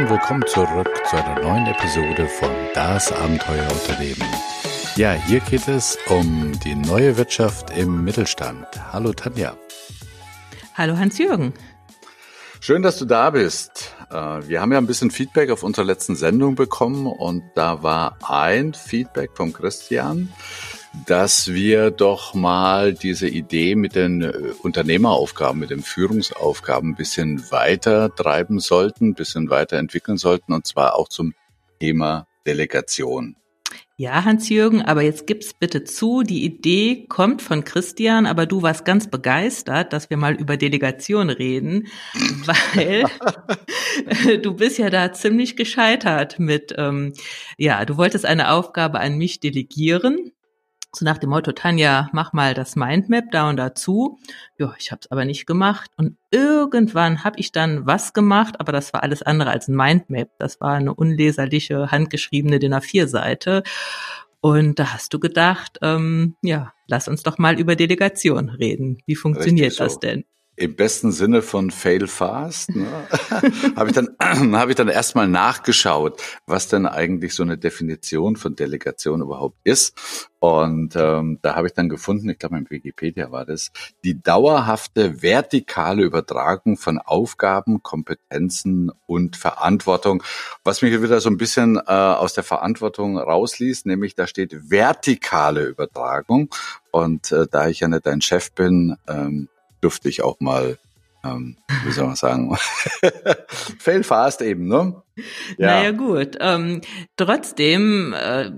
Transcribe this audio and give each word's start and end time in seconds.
und 0.00 0.08
willkommen 0.08 0.46
zurück 0.46 0.88
zu 1.10 1.16
einer 1.16 1.42
neuen 1.42 1.66
Episode 1.66 2.26
von 2.26 2.48
Das 2.72 3.12
Abenteuerunternehmen. 3.12 4.26
Ja, 4.96 5.12
hier 5.12 5.40
geht 5.40 5.68
es 5.68 5.98
um 6.06 6.58
die 6.60 6.74
neue 6.74 7.18
Wirtschaft 7.18 7.76
im 7.76 8.02
Mittelstand. 8.02 8.66
Hallo 8.92 9.12
Tanja. 9.12 9.54
Hallo 10.74 10.96
Hans-Jürgen. 10.96 11.52
Schön, 12.60 12.82
dass 12.82 12.98
du 12.98 13.04
da 13.04 13.28
bist. 13.28 13.94
Äh, 14.10 14.14
wir 14.48 14.62
haben 14.62 14.72
ja 14.72 14.78
ein 14.78 14.86
bisschen 14.86 15.10
Feedback 15.10 15.50
auf 15.50 15.62
unserer 15.62 15.84
letzten 15.84 16.16
Sendung 16.16 16.54
bekommen 16.54 17.06
und 17.06 17.42
da 17.54 17.82
war 17.82 18.16
ein 18.22 18.72
Feedback 18.72 19.32
vom 19.34 19.52
Christian, 19.52 20.32
dass 21.06 21.52
wir 21.52 21.90
doch 21.90 22.34
mal 22.34 22.92
diese 22.92 23.28
Idee 23.28 23.74
mit 23.74 23.94
den 23.94 24.22
äh, 24.22 24.32
Unternehmeraufgaben, 24.62 25.60
mit 25.60 25.70
den 25.70 25.82
Führungsaufgaben 25.82 26.90
ein 26.90 26.96
bisschen 26.96 27.50
weiter 27.50 28.14
treiben 28.14 28.58
sollten, 28.58 29.10
ein 29.10 29.14
bisschen 29.14 29.50
weiterentwickeln 29.50 30.18
sollten 30.18 30.52
und 30.52 30.66
zwar 30.66 30.96
auch 30.96 31.08
zum 31.08 31.34
Thema 31.78 32.26
Delegation. 32.46 33.36
Ja, 33.96 34.24
Hans-Jürgen, 34.24 34.80
aber 34.80 35.02
jetzt 35.02 35.26
gib's 35.26 35.52
bitte 35.52 35.84
zu, 35.84 36.22
die 36.22 36.42
Idee 36.42 37.04
kommt 37.06 37.42
von 37.42 37.64
Christian, 37.64 38.24
aber 38.24 38.46
du 38.46 38.62
warst 38.62 38.86
ganz 38.86 39.10
begeistert, 39.10 39.92
dass 39.92 40.08
wir 40.08 40.16
mal 40.16 40.34
über 40.34 40.56
Delegation 40.56 41.28
reden, 41.28 41.86
weil 42.46 43.04
du 44.42 44.54
bist 44.54 44.78
ja 44.78 44.88
da 44.88 45.12
ziemlich 45.12 45.54
gescheitert 45.54 46.38
mit, 46.38 46.74
ähm, 46.78 47.12
ja, 47.58 47.84
du 47.84 47.98
wolltest 47.98 48.24
eine 48.24 48.52
Aufgabe 48.52 49.00
an 49.00 49.18
mich 49.18 49.38
delegieren 49.38 50.32
so 50.94 51.04
nach 51.04 51.18
dem 51.18 51.30
Motto, 51.30 51.52
Tanja, 51.52 52.08
mach 52.12 52.32
mal 52.32 52.54
das 52.54 52.74
Mindmap 52.74 53.30
da 53.30 53.48
und 53.48 53.56
dazu. 53.56 54.18
Ja, 54.58 54.74
ich 54.78 54.90
habe 54.90 55.00
es 55.02 55.10
aber 55.10 55.24
nicht 55.24 55.46
gemacht. 55.46 55.90
Und 55.96 56.16
irgendwann 56.30 57.22
habe 57.22 57.38
ich 57.38 57.52
dann 57.52 57.86
was 57.86 58.12
gemacht, 58.12 58.58
aber 58.58 58.72
das 58.72 58.92
war 58.92 59.02
alles 59.02 59.22
andere 59.22 59.50
als 59.50 59.68
ein 59.68 59.76
Mindmap. 59.76 60.30
Das 60.38 60.60
war 60.60 60.74
eine 60.74 60.94
unleserliche, 60.94 61.90
handgeschriebene 61.90 62.58
DIN 62.58 62.74
A4-Seite. 62.74 63.62
Und 64.40 64.78
da 64.78 64.92
hast 64.94 65.12
du 65.14 65.20
gedacht, 65.20 65.78
ähm, 65.82 66.36
ja, 66.42 66.72
lass 66.86 67.08
uns 67.08 67.22
doch 67.22 67.38
mal 67.38 67.58
über 67.60 67.76
Delegation 67.76 68.48
reden. 68.48 68.98
Wie 69.06 69.16
funktioniert 69.16 69.72
Richtig 69.72 69.78
das 69.78 69.94
so. 69.94 70.00
denn? 70.00 70.24
Im 70.60 70.76
besten 70.76 71.10
Sinne 71.10 71.40
von 71.40 71.70
Fail 71.70 72.06
Fast, 72.06 72.76
ne, 72.76 72.86
habe 73.76 73.88
ich 73.88 73.94
dann 73.94 74.10
habe 74.54 74.70
ich 74.70 74.76
dann 74.76 74.88
erstmal 74.88 75.26
nachgeschaut, 75.26 76.20
was 76.46 76.68
denn 76.68 76.84
eigentlich 76.84 77.34
so 77.34 77.42
eine 77.42 77.56
Definition 77.56 78.36
von 78.36 78.56
Delegation 78.56 79.22
überhaupt 79.22 79.56
ist. 79.64 80.28
Und 80.38 80.96
ähm, 80.96 81.38
da 81.40 81.56
habe 81.56 81.68
ich 81.68 81.72
dann 81.72 81.88
gefunden, 81.88 82.28
ich 82.28 82.38
glaube 82.38 82.58
in 82.58 82.68
Wikipedia 82.68 83.30
war 83.30 83.46
das, 83.46 83.72
die 84.04 84.22
dauerhafte 84.22 85.22
vertikale 85.22 86.02
Übertragung 86.02 86.76
von 86.76 86.98
Aufgaben, 86.98 87.82
Kompetenzen 87.82 88.92
und 89.06 89.36
Verantwortung. 89.36 90.22
Was 90.62 90.82
mich 90.82 91.00
wieder 91.00 91.20
so 91.22 91.30
ein 91.30 91.38
bisschen 91.38 91.76
äh, 91.76 91.80
aus 91.90 92.34
der 92.34 92.44
Verantwortung 92.44 93.16
rausliest, 93.16 93.86
nämlich 93.86 94.14
da 94.14 94.26
steht 94.26 94.70
vertikale 94.70 95.64
Übertragung. 95.64 96.50
Und 96.90 97.32
äh, 97.32 97.46
da 97.50 97.68
ich 97.68 97.80
ja 97.80 97.88
nicht 97.88 98.06
dein 98.06 98.20
Chef 98.20 98.52
bin, 98.52 98.96
ähm, 99.08 99.48
durfte 99.80 100.08
ich 100.08 100.22
auch 100.22 100.40
mal, 100.40 100.78
ähm, 101.24 101.56
wie 101.84 101.92
soll 101.92 102.06
man 102.06 102.16
sagen, 102.16 102.56
fail 103.78 104.02
fast 104.02 104.40
eben, 104.42 104.68
ne? 104.68 105.02
Ja. 105.58 105.66
Naja 105.66 105.90
gut, 105.90 106.36
ähm, 106.40 106.80
trotzdem, 107.16 108.14
äh, 108.14 108.50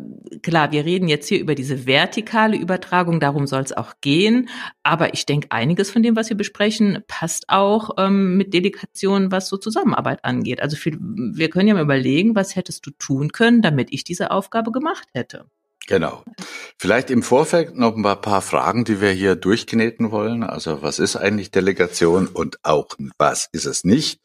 klar, 0.42 0.70
wir 0.70 0.84
reden 0.84 1.08
jetzt 1.08 1.28
hier 1.28 1.40
über 1.40 1.56
diese 1.56 1.86
vertikale 1.86 2.56
Übertragung, 2.56 3.18
darum 3.18 3.48
soll 3.48 3.62
es 3.62 3.72
auch 3.72 3.94
gehen, 4.00 4.48
aber 4.84 5.12
ich 5.12 5.26
denke, 5.26 5.48
einiges 5.50 5.90
von 5.90 6.02
dem, 6.02 6.14
was 6.14 6.28
wir 6.28 6.36
besprechen, 6.36 7.02
passt 7.08 7.48
auch 7.48 7.90
ähm, 7.98 8.36
mit 8.36 8.54
Delegation, 8.54 9.32
was 9.32 9.48
so 9.48 9.56
Zusammenarbeit 9.56 10.24
angeht. 10.24 10.62
Also 10.62 10.76
für, 10.76 10.92
wir 10.92 11.50
können 11.50 11.68
ja 11.68 11.74
mal 11.74 11.82
überlegen, 11.82 12.36
was 12.36 12.54
hättest 12.54 12.86
du 12.86 12.90
tun 12.92 13.32
können, 13.32 13.60
damit 13.62 13.92
ich 13.92 14.04
diese 14.04 14.30
Aufgabe 14.30 14.70
gemacht 14.70 15.08
hätte. 15.12 15.46
Genau. 15.88 16.24
Vielleicht 16.78 17.10
im 17.10 17.22
Vorfeld 17.22 17.76
noch 17.76 17.96
ein 17.96 18.02
paar 18.02 18.42
Fragen, 18.42 18.84
die 18.84 19.00
wir 19.00 19.10
hier 19.10 19.36
durchkneten 19.36 20.10
wollen. 20.10 20.42
Also 20.42 20.82
was 20.82 20.98
ist 20.98 21.16
eigentlich 21.16 21.50
Delegation 21.50 22.28
und 22.28 22.58
auch 22.62 22.88
was 23.18 23.48
ist 23.52 23.66
es 23.66 23.84
nicht? 23.84 24.20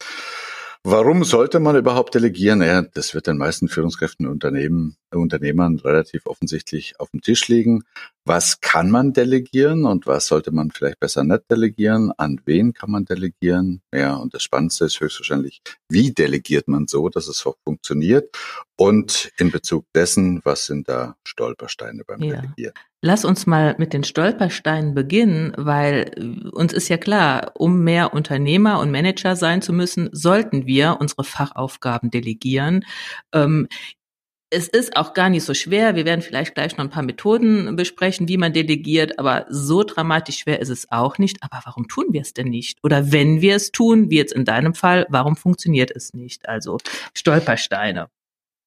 Warum 0.84 1.24
sollte 1.24 1.60
man 1.60 1.76
überhaupt 1.76 2.16
delegieren? 2.16 2.62
Ja, 2.62 2.82
das 2.82 3.14
wird 3.14 3.28
den 3.28 3.38
meisten 3.38 3.68
Führungskräften 3.68 4.26
und 4.26 4.34
Unternehmen, 4.34 4.96
Unternehmern 5.12 5.80
relativ 5.80 6.26
offensichtlich 6.26 7.00
auf 7.00 7.10
dem 7.12 7.22
Tisch 7.22 7.48
liegen. 7.48 7.84
Was 8.26 8.60
kann 8.60 8.92
man 8.92 9.14
delegieren 9.14 9.86
und 9.86 10.06
was 10.06 10.28
sollte 10.28 10.52
man 10.52 10.72
vielleicht 10.72 11.00
besser 11.00 11.24
nicht 11.24 11.44
delegieren? 11.50 12.12
An 12.18 12.42
wen 12.46 12.74
kann 12.74 12.92
man 12.92 13.06
delegieren? 13.06 13.82
Ja, 13.94 14.16
und 14.16 14.34
das 14.34 14.44
Spannendste 14.44 14.86
ist 14.86 15.00
höchstwahrscheinlich, 15.00 15.62
wie 15.90 16.12
delegiert 16.12 16.68
man 16.68 16.88
so, 16.88 17.08
dass 17.08 17.28
es 17.28 17.46
auch 17.46 17.56
funktioniert? 17.64 18.38
Und 18.76 19.32
in 19.38 19.50
Bezug 19.50 19.86
dessen, 19.96 20.42
was 20.44 20.66
sind 20.66 20.90
da 20.90 21.16
Stolpersteine 21.24 22.04
beim 22.06 22.22
ja. 22.22 22.42
Delegieren? 22.42 22.74
Lass 23.02 23.26
uns 23.26 23.46
mal 23.46 23.76
mit 23.78 23.94
den 23.94 24.04
Stolpersteinen 24.04 24.96
beginnen, 24.96 25.54
weil 25.56 26.12
äh, 26.16 26.50
uns 26.50 26.74
ist 26.74 26.90
ja 26.90 26.98
klar, 26.98 27.52
um 27.56 27.84
mehr 27.84 28.14
Unternehmer 28.14 28.80
und 28.80 28.90
Manager 28.90 29.36
sein 29.36 29.62
zu 29.62 29.72
müssen, 29.72 30.10
sollten 30.14 30.66
wir 30.66 30.98
unsere 31.00 31.24
Fachaufgaben 31.24 32.10
delegieren. 32.10 32.84
Ähm, 33.34 33.68
es 34.50 34.68
ist 34.68 34.96
auch 34.96 35.14
gar 35.14 35.30
nicht 35.30 35.44
so 35.44 35.54
schwer. 35.54 35.96
Wir 35.96 36.06
werden 36.06 36.22
vielleicht 36.22 36.56
gleich 36.56 36.78
noch 36.78 36.86
ein 36.86 36.90
paar 36.90 37.04
Methoden 37.04 37.76
besprechen, 37.76 38.28
wie 38.28 38.38
man 38.38 38.54
delegiert, 38.54 39.20
aber 39.20 39.46
so 39.50 39.84
dramatisch 39.84 40.40
schwer 40.40 40.60
ist 40.60 40.70
es 40.70 40.90
auch 40.92 41.18
nicht. 41.18 41.38
Aber 41.42 41.62
warum 41.66 41.88
tun 41.88 42.06
wir 42.12 42.22
es 42.22 42.34
denn 42.34 42.48
nicht? 42.48 42.78
Oder 42.84 43.12
wenn 43.12 43.42
wir 43.42 43.56
es 43.56 43.72
tun, 43.72 44.10
wie 44.10 44.18
jetzt 44.18 44.34
in 44.34 44.46
deinem 44.46 44.74
Fall, 44.74 45.06
warum 45.10 45.36
funktioniert 45.36 45.92
es 45.94 46.14
nicht? 46.14 46.48
Also 46.48 46.78
Stolpersteine. 47.14 48.10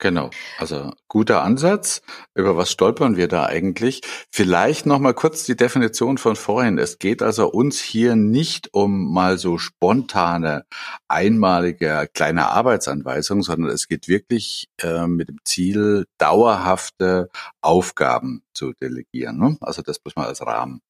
Genau, 0.00 0.30
also 0.58 0.92
guter 1.08 1.42
Ansatz. 1.42 2.00
Über 2.34 2.56
was 2.56 2.70
stolpern 2.70 3.18
wir 3.18 3.28
da 3.28 3.44
eigentlich? 3.44 4.00
Vielleicht 4.30 4.86
noch 4.86 4.98
mal 4.98 5.12
kurz 5.12 5.44
die 5.44 5.56
Definition 5.56 6.16
von 6.16 6.36
vorhin. 6.36 6.78
Es 6.78 6.98
geht 6.98 7.20
also 7.20 7.50
uns 7.50 7.80
hier 7.80 8.16
nicht 8.16 8.72
um 8.72 9.12
mal 9.12 9.36
so 9.36 9.58
spontane, 9.58 10.64
einmalige 11.06 12.08
kleine 12.14 12.48
Arbeitsanweisungen, 12.48 13.42
sondern 13.42 13.70
es 13.70 13.88
geht 13.88 14.08
wirklich 14.08 14.70
äh, 14.82 15.06
mit 15.06 15.28
dem 15.28 15.36
Ziel, 15.44 16.06
dauerhafte 16.16 17.28
Aufgaben 17.60 18.42
zu 18.54 18.72
delegieren. 18.72 19.38
Ne? 19.38 19.58
Also 19.60 19.82
das 19.82 19.98
muss 20.02 20.16
man 20.16 20.24
als 20.24 20.40
Rahmen. 20.40 20.80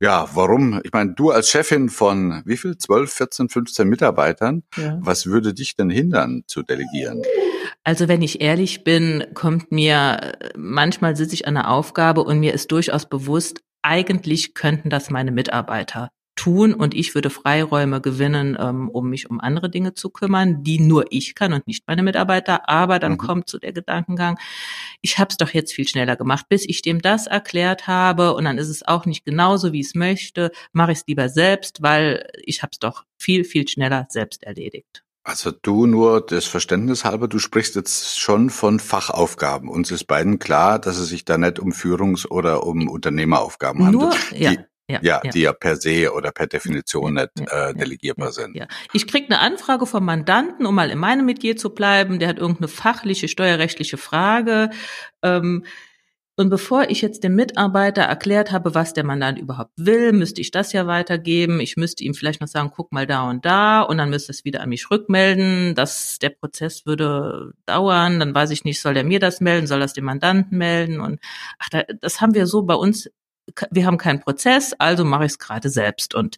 Ja, 0.00 0.28
warum? 0.34 0.80
Ich 0.82 0.92
meine, 0.92 1.14
du 1.14 1.30
als 1.30 1.48
Chefin 1.48 1.88
von 1.88 2.42
wie 2.44 2.56
viel? 2.56 2.76
12, 2.76 3.12
14, 3.12 3.48
15 3.48 3.88
Mitarbeitern, 3.88 4.64
ja. 4.76 4.98
was 5.00 5.26
würde 5.26 5.54
dich 5.54 5.76
denn 5.76 5.90
hindern 5.90 6.42
zu 6.48 6.64
delegieren? 6.64 7.22
Also 7.84 8.06
wenn 8.06 8.22
ich 8.22 8.40
ehrlich 8.40 8.84
bin, 8.84 9.24
kommt 9.34 9.72
mir, 9.72 10.32
manchmal 10.56 11.16
sitze 11.16 11.34
ich 11.34 11.48
an 11.48 11.56
einer 11.56 11.70
Aufgabe 11.70 12.22
und 12.22 12.38
mir 12.38 12.54
ist 12.54 12.70
durchaus 12.70 13.08
bewusst, 13.08 13.62
eigentlich 13.82 14.54
könnten 14.54 14.88
das 14.88 15.10
meine 15.10 15.32
Mitarbeiter 15.32 16.10
tun 16.36 16.72
und 16.72 16.94
ich 16.94 17.14
würde 17.14 17.30
Freiräume 17.30 18.00
gewinnen, 18.00 18.56
ähm, 18.58 18.88
um 18.88 19.10
mich 19.10 19.28
um 19.28 19.40
andere 19.40 19.68
Dinge 19.68 19.94
zu 19.94 20.10
kümmern, 20.10 20.62
die 20.62 20.80
nur 20.80 21.06
ich 21.10 21.34
kann 21.34 21.52
und 21.52 21.66
nicht 21.66 21.86
meine 21.86 22.02
Mitarbeiter. 22.02 22.68
Aber 22.68 22.98
dann 22.98 23.12
mhm. 23.12 23.18
kommt 23.18 23.50
so 23.50 23.58
der 23.58 23.72
Gedankengang, 23.72 24.38
ich 25.02 25.18
habe 25.18 25.28
es 25.30 25.36
doch 25.36 25.50
jetzt 25.50 25.72
viel 25.72 25.86
schneller 25.86 26.16
gemacht, 26.16 26.46
bis 26.48 26.66
ich 26.66 26.82
dem 26.82 27.02
das 27.02 27.26
erklärt 27.26 27.86
habe 27.86 28.34
und 28.34 28.44
dann 28.44 28.58
ist 28.58 28.68
es 28.68 28.86
auch 28.86 29.04
nicht 29.06 29.24
genauso, 29.24 29.72
wie 29.72 29.80
ich 29.80 29.88
es 29.88 29.94
möchte, 29.94 30.52
mache 30.72 30.92
ich 30.92 30.98
es 30.98 31.06
lieber 31.06 31.28
selbst, 31.28 31.82
weil 31.82 32.26
ich 32.44 32.62
habe 32.62 32.70
es 32.72 32.78
doch 32.78 33.04
viel, 33.18 33.44
viel 33.44 33.68
schneller 33.68 34.06
selbst 34.08 34.42
erledigt. 34.42 35.04
Also 35.24 35.52
du 35.52 35.86
nur 35.86 36.24
das 36.24 36.46
Verständnis 36.46 37.04
halber, 37.04 37.28
du 37.28 37.38
sprichst 37.38 37.76
jetzt 37.76 38.18
schon 38.18 38.50
von 38.50 38.80
Fachaufgaben. 38.80 39.68
Uns 39.68 39.90
ist 39.92 40.04
beiden 40.04 40.40
klar, 40.40 40.80
dass 40.80 40.98
es 40.98 41.08
sich 41.08 41.24
da 41.24 41.38
nicht 41.38 41.60
um 41.60 41.72
Führungs- 41.72 42.26
oder 42.26 42.66
um 42.66 42.88
Unternehmeraufgaben 42.88 43.90
nur, 43.90 44.10
handelt. 44.10 44.30
Die, 44.32 44.42
ja. 44.42 44.52
Ja, 44.88 44.98
ja, 45.00 45.20
ja, 45.24 45.30
die 45.30 45.40
ja 45.42 45.52
per 45.52 45.76
se 45.76 46.12
oder 46.12 46.32
per 46.32 46.48
Definition 46.48 47.14
nicht 47.14 47.30
äh, 47.36 47.72
delegierbar 47.72 48.32
sind. 48.32 48.56
Ja. 48.56 48.66
Ich 48.92 49.06
krieg 49.06 49.26
eine 49.30 49.38
Anfrage 49.38 49.86
vom 49.86 50.04
Mandanten, 50.04 50.66
um 50.66 50.74
mal 50.74 50.90
in 50.90 50.98
meinem 50.98 51.24
Metier 51.24 51.56
zu 51.56 51.70
bleiben. 51.70 52.18
Der 52.18 52.28
hat 52.28 52.38
irgendeine 52.38 52.68
fachliche, 52.68 53.28
steuerrechtliche 53.28 53.96
Frage. 53.96 54.70
Ähm, 55.22 55.64
und 56.36 56.48
bevor 56.48 56.88
ich 56.88 57.02
jetzt 57.02 57.24
dem 57.24 57.34
Mitarbeiter 57.34 58.02
erklärt 58.02 58.52
habe, 58.52 58.74
was 58.74 58.94
der 58.94 59.04
Mandant 59.04 59.38
überhaupt 59.38 59.72
will, 59.76 60.12
müsste 60.12 60.40
ich 60.40 60.50
das 60.50 60.72
ja 60.72 60.86
weitergeben. 60.86 61.60
Ich 61.60 61.76
müsste 61.76 62.04
ihm 62.04 62.14
vielleicht 62.14 62.40
noch 62.40 62.48
sagen, 62.48 62.72
guck 62.74 62.90
mal 62.90 63.06
da 63.06 63.28
und 63.28 63.44
da 63.44 63.82
und 63.82 63.98
dann 63.98 64.08
müsste 64.08 64.32
es 64.32 64.44
wieder 64.44 64.62
an 64.62 64.70
mich 64.70 64.90
rückmelden. 64.90 65.74
dass 65.74 66.18
der 66.18 66.30
Prozess 66.30 66.86
würde 66.86 67.52
dauern. 67.66 68.18
Dann 68.18 68.34
weiß 68.34 68.50
ich 68.50 68.64
nicht, 68.64 68.80
soll 68.80 68.96
er 68.96 69.04
mir 69.04 69.20
das 69.20 69.40
melden, 69.42 69.66
soll 69.66 69.80
das 69.80 69.92
dem 69.92 70.04
Mandanten 70.04 70.56
melden? 70.56 71.00
Und 71.00 71.20
ach, 71.58 71.68
das 72.00 72.20
haben 72.22 72.34
wir 72.34 72.46
so 72.46 72.62
bei 72.62 72.74
uns 72.74 73.10
wir 73.70 73.86
haben 73.86 73.98
keinen 73.98 74.20
Prozess, 74.20 74.74
also 74.78 75.04
mache 75.04 75.24
ich 75.24 75.32
es 75.32 75.38
gerade 75.38 75.68
selbst. 75.68 76.14
Und 76.14 76.36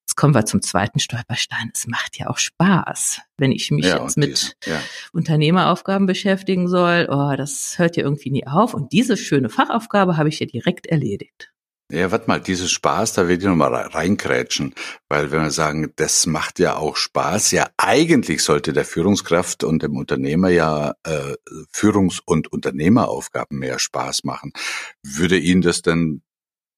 jetzt 0.00 0.16
kommen 0.16 0.34
wir 0.34 0.44
zum 0.44 0.62
zweiten 0.62 0.98
Stolperstein. 0.98 1.70
Es 1.74 1.86
macht 1.86 2.18
ja 2.18 2.28
auch 2.28 2.38
Spaß, 2.38 3.20
wenn 3.38 3.52
ich 3.52 3.70
mich 3.70 3.86
ja, 3.86 4.02
jetzt 4.02 4.16
mit 4.16 4.56
ja. 4.66 4.80
Unternehmeraufgaben 5.12 6.06
beschäftigen 6.06 6.68
soll. 6.68 7.08
Oh, 7.10 7.34
das 7.36 7.78
hört 7.78 7.96
ja 7.96 8.04
irgendwie 8.04 8.30
nie 8.30 8.46
auf. 8.46 8.74
Und 8.74 8.92
diese 8.92 9.16
schöne 9.16 9.48
Fachaufgabe 9.48 10.16
habe 10.16 10.28
ich 10.28 10.40
ja 10.40 10.46
direkt 10.46 10.86
erledigt. 10.86 11.52
Ja, 11.92 12.10
warte 12.10 12.26
mal, 12.26 12.40
dieses 12.40 12.70
Spaß, 12.70 13.12
da 13.12 13.28
will 13.28 13.36
ich 13.36 13.44
nochmal 13.44 13.74
reinkrätschen, 13.74 14.74
weil 15.10 15.30
wenn 15.30 15.42
wir 15.42 15.50
sagen, 15.50 15.92
das 15.96 16.24
macht 16.24 16.58
ja 16.58 16.76
auch 16.76 16.96
Spaß, 16.96 17.50
ja 17.50 17.68
eigentlich 17.76 18.42
sollte 18.42 18.72
der 18.72 18.86
Führungskraft 18.86 19.62
und 19.62 19.82
dem 19.82 19.98
Unternehmer 19.98 20.48
ja 20.48 20.94
äh, 21.04 21.34
Führungs- 21.70 22.22
und 22.24 22.50
Unternehmeraufgaben 22.50 23.58
mehr 23.58 23.78
Spaß 23.78 24.24
machen. 24.24 24.54
Würde 25.02 25.36
Ihnen 25.36 25.60
das 25.60 25.82
denn 25.82 26.22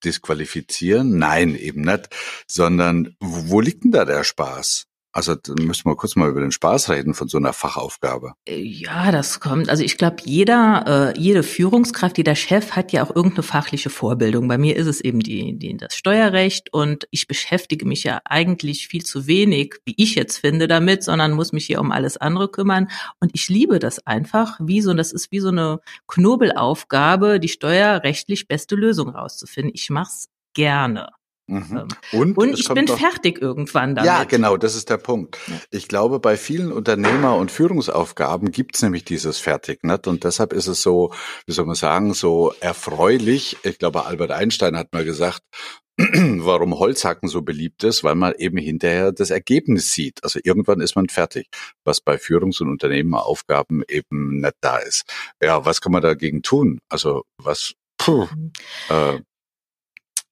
disqualifizieren? 0.05 1.19
Nein, 1.19 1.55
eben 1.55 1.83
nicht, 1.83 2.09
sondern 2.47 3.17
wo 3.21 3.61
liegt 3.61 3.85
denn 3.85 3.93
da 3.93 4.05
der 4.05 4.25
Spaß? 4.25 4.87
Also 5.15 5.37
müssen 5.61 5.89
wir 5.89 5.95
kurz 5.95 6.17
mal 6.17 6.29
über 6.29 6.41
den 6.41 6.51
Spaß 6.51 6.91
reden 6.91 7.15
von 7.15 7.29
so 7.29 7.39
einer 7.39 7.53
Fachaufgabe. 7.53 8.33
Äh, 8.49 8.61
ja, 8.61 9.13
das 9.13 9.39
kommt. 9.39 9.69
Also 9.69 9.85
ich 9.85 9.97
glaube, 9.97 10.17
jeder, 10.25 11.13
äh, 11.15 11.19
jede 11.19 11.45
Führungskraft, 11.45 12.19
jeder 12.19 12.35
Chef 12.35 12.73
hat 12.73 12.91
ja 12.91 13.05
auch 13.05 13.15
irgendeine 13.15 13.45
fachliche 13.45 13.91
Vorbildung. 13.91 14.49
Bei 14.49 14.59
mir 14.59 14.75
ist 14.75 14.89
es 14.89 15.01
eben 15.01 15.21
die, 15.21 15.57
die 15.57 15.77
das 15.77 15.95
Steuerrecht 15.95 16.73
und 16.73 17.07
ich 17.13 17.29
beschäftige 17.29 17.87
mich 17.87 18.03
ja 18.03 18.21
eigentlich 18.25 18.89
viel 18.89 19.05
zu 19.05 19.29
wenig, 19.29 19.77
wie 19.85 19.95
ich 19.97 20.17
jetzt 20.17 20.39
finde, 20.39 20.67
damit, 20.67 21.05
sondern 21.05 21.31
muss 21.31 21.53
mich 21.53 21.67
hier 21.67 21.81
um 21.81 21.93
alles 21.93 22.17
andere 22.17 22.49
kümmern. 22.49 22.89
Und 23.21 23.31
ich 23.35 23.49
liebe 23.49 23.79
das 23.79 24.05
einfach, 24.05 24.59
wie 24.61 24.81
so, 24.81 24.93
das 24.95 25.13
ist 25.13 25.31
wie 25.31 25.39
so 25.39 25.49
eine 25.49 25.79
Knobelaufgabe, 26.09 27.39
die 27.39 27.49
steuerrechtlich 27.49 28.49
beste 28.49 28.75
Lösung 28.75 29.11
rauszufinden. 29.11 29.71
Ich 29.75 29.91
mach's 29.91 30.27
gerne. 30.55 31.11
Mhm. 31.47 31.77
Ähm, 31.77 31.89
und, 32.13 32.39
und 32.39 32.59
ich 32.59 32.69
bin 32.69 32.89
fertig 32.89 33.41
irgendwann 33.41 33.95
damit. 33.95 34.07
Ja, 34.07 34.25
genau, 34.25 34.57
das 34.57 34.75
ist 34.75 34.89
der 34.89 34.97
Punkt. 34.97 35.39
Ich 35.71 35.89
glaube, 35.89 36.19
bei 36.19 36.37
vielen 36.37 36.73
Unternehmer- 36.73 37.37
und 37.37 37.51
Führungsaufgaben 37.51 38.51
gibt's 38.51 38.83
nämlich 38.83 39.05
dieses 39.05 39.39
Fertig. 39.39 39.85
Nicht? 39.85 40.07
Und 40.07 40.25
deshalb 40.25 40.53
ist 40.53 40.69
es 40.69 40.83
so, 40.83 41.13
wie 41.47 41.53
soll 41.53 41.67
man 41.67 41.75
sagen, 41.75 42.15
so 42.15 42.55
erfreulich. 42.61 43.59
Ich 43.63 43.79
glaube, 43.79 44.07
Albert 44.07 44.31
Einstein 44.31 44.77
hat 44.77 44.93
mal 44.93 45.05
gesagt, 45.05 45.43
warum 45.99 46.79
Holzhacken 46.79 47.29
so 47.29 47.43
beliebt 47.43 47.85
ist, 47.85 48.03
weil 48.03 48.17
man 48.17 48.35
eben 48.37 48.57
hinterher 48.57 49.13
das 49.13 49.31
Ergebnis 49.31 49.93
sieht. 49.93 50.25
Also 50.25 50.41
irgendwann 50.43 50.81
ist 50.81 50.97
man 50.97 51.09
fertig, 51.09 51.49
was 51.85 52.01
bei 52.01 52.17
Führungs- 52.19 52.61
und 52.61 52.69
Unternehmeraufgaben 52.69 53.85
eben 53.89 54.41
nicht 54.41 54.57
da 54.61 54.79
ist. 54.79 55.05
Ja, 55.41 55.65
was 55.65 55.81
kann 55.81 55.93
man 55.93 56.03
dagegen 56.03 56.43
tun? 56.43 56.81
Also 56.89 57.23
was, 57.39 57.75
puh, 57.99 58.27
mhm. 58.35 58.53
äh, 58.89 59.21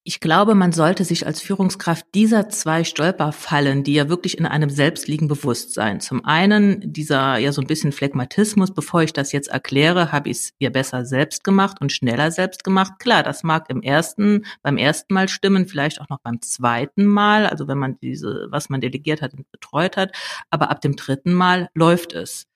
ich 0.05 0.19
glaube, 0.19 0.57
man 0.57 0.73
sollte 0.73 1.05
sich 1.05 1.27
als 1.27 1.41
Führungskraft 1.41 2.07
dieser 2.15 2.49
zwei 2.49 2.83
Stolperfallen, 2.83 3.85
die 3.85 3.95
ja 3.95 4.09
wirklich 4.09 4.37
in 4.37 4.47
einem 4.47 4.69
selbst 4.69 5.07
liegen, 5.07 5.29
bewusst 5.29 5.75
sein. 5.75 6.01
Zum 6.01 6.25
einen 6.25 6.93
dieser 6.93 7.37
ja 7.37 7.53
so 7.53 7.61
ein 7.61 7.69
bisschen 7.69 7.93
Phlegmatismus, 7.93 8.73
bevor 8.75 9.03
ich 9.03 9.13
das 9.13 9.31
jetzt 9.31 9.49
erkläre, 9.49 10.11
habe 10.11 10.29
ich 10.29 10.39
es 10.39 10.53
ihr 10.59 10.71
besser 10.71 11.05
selbst 11.05 11.45
gemacht 11.45 11.81
und 11.81 11.93
schneller 11.93 12.33
selbst 12.33 12.65
gemacht. 12.65 12.95
Klar, 12.99 13.23
das 13.23 13.45
mag 13.45 13.71
im 13.71 13.81
ersten, 13.81 14.45
beim 14.63 14.77
ersten 14.77 15.15
Mal 15.15 15.29
stimmen, 15.29 15.69
vielleicht 15.69 16.01
auch 16.01 16.09
noch 16.09 16.21
beim 16.21 16.41
zweiten 16.43 17.07
Mal, 17.07 17.47
also 17.47 17.69
wenn 17.69 17.79
man 17.79 17.97
diese, 18.01 18.49
was 18.51 18.69
man 18.71 18.81
delegiert 18.81 19.23
hat 19.23 19.35
und 19.35 19.51
betreut 19.53 19.97
hat, 19.97 20.11
aber 20.51 20.71
ab 20.71 20.81
dem 20.81 20.97
dritten 20.97 21.33
Mal 21.33 21.69
läuft 21.75 22.13
es. 22.13 22.47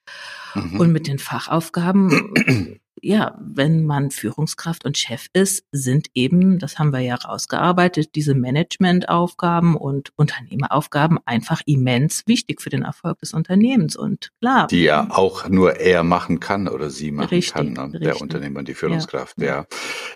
Mhm. 0.53 0.79
Und 0.81 0.91
mit 0.91 1.07
den 1.07 1.19
Fachaufgaben 1.19 2.79
ja, 3.01 3.37
wenn 3.41 3.85
man 3.85 4.11
Führungskraft 4.11 4.85
und 4.85 4.97
Chef 4.97 5.27
ist, 5.33 5.65
sind 5.71 6.07
eben, 6.13 6.59
das 6.59 6.79
haben 6.79 6.91
wir 6.91 6.99
ja 6.99 7.15
rausgearbeitet, 7.15 8.15
diese 8.15 8.35
Managementaufgaben 8.35 9.75
und 9.75 10.11
Unternehmeraufgaben 10.15 11.19
einfach 11.25 11.61
immens 11.65 12.23
wichtig 12.25 12.61
für 12.61 12.69
den 12.69 12.83
Erfolg 12.83 13.19
des 13.19 13.33
Unternehmens. 13.33 13.95
Und 13.95 14.31
klar. 14.41 14.67
Die 14.67 14.83
ja 14.83 15.07
auch 15.11 15.47
nur 15.49 15.77
er 15.79 16.03
machen 16.03 16.39
kann 16.39 16.67
oder 16.67 16.89
sie 16.89 17.11
machen 17.11 17.29
richtig, 17.29 17.53
kann, 17.53 17.73
ne? 17.73 17.91
der 17.91 18.01
richtig. 18.01 18.21
Unternehmer 18.21 18.59
und 18.59 18.67
die 18.67 18.73
Führungskraft. 18.73 19.39
Ja. 19.39 19.45
ja. 19.45 19.65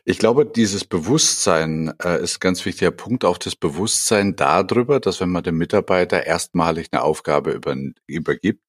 Ich 0.05 0.17
glaube, 0.17 0.45
dieses 0.45 0.85
Bewusstsein 0.85 1.93
äh, 2.03 2.21
ist 2.21 2.37
ein 2.37 2.39
ganz 2.41 2.65
wichtiger 2.65 2.91
Punkt, 2.91 3.25
auch 3.25 3.37
das 3.37 3.55
Bewusstsein 3.55 4.35
darüber, 4.35 4.99
dass 4.99 5.19
wenn 5.21 5.29
man 5.29 5.43
dem 5.43 5.57
Mitarbeiter 5.57 6.25
erstmalig 6.25 6.87
eine 6.91 7.03
Aufgabe 7.03 7.51
über, 7.51 7.75
übergibt, 8.07 8.61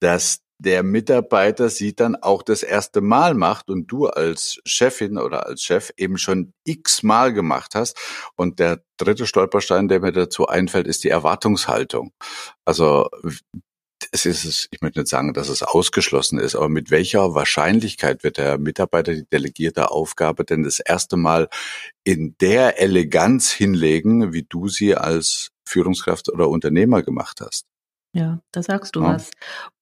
dass 0.00 0.43
der 0.58 0.82
Mitarbeiter 0.82 1.68
sie 1.68 1.94
dann 1.94 2.16
auch 2.16 2.42
das 2.42 2.62
erste 2.62 3.00
Mal 3.00 3.34
macht 3.34 3.70
und 3.70 3.86
du 3.86 4.06
als 4.06 4.60
Chefin 4.64 5.18
oder 5.18 5.46
als 5.46 5.62
Chef 5.62 5.90
eben 5.96 6.16
schon 6.18 6.52
x-mal 6.64 7.32
gemacht 7.32 7.74
hast. 7.74 7.98
Und 8.36 8.58
der 8.60 8.82
dritte 8.96 9.26
Stolperstein, 9.26 9.88
der 9.88 10.00
mir 10.00 10.12
dazu 10.12 10.46
einfällt, 10.46 10.86
ist 10.86 11.04
die 11.04 11.08
Erwartungshaltung. 11.08 12.12
Also 12.64 13.08
es 14.12 14.26
ist, 14.26 14.68
ich 14.70 14.80
möchte 14.80 15.00
nicht 15.00 15.08
sagen, 15.08 15.32
dass 15.34 15.48
es 15.48 15.62
ausgeschlossen 15.62 16.38
ist, 16.38 16.54
aber 16.54 16.68
mit 16.68 16.90
welcher 16.90 17.34
Wahrscheinlichkeit 17.34 18.22
wird 18.22 18.38
der 18.38 18.58
Mitarbeiter 18.58 19.14
die 19.14 19.28
delegierte 19.28 19.90
Aufgabe 19.90 20.44
denn 20.44 20.62
das 20.62 20.80
erste 20.80 21.16
Mal 21.16 21.48
in 22.04 22.36
der 22.40 22.80
Eleganz 22.80 23.50
hinlegen, 23.50 24.32
wie 24.32 24.44
du 24.48 24.68
sie 24.68 24.94
als 24.94 25.50
Führungskraft 25.66 26.30
oder 26.32 26.48
Unternehmer 26.48 27.02
gemacht 27.02 27.40
hast? 27.40 27.66
Ja, 28.14 28.38
da 28.52 28.62
sagst 28.62 28.94
du 28.94 29.02
ja. 29.02 29.14
was. 29.14 29.32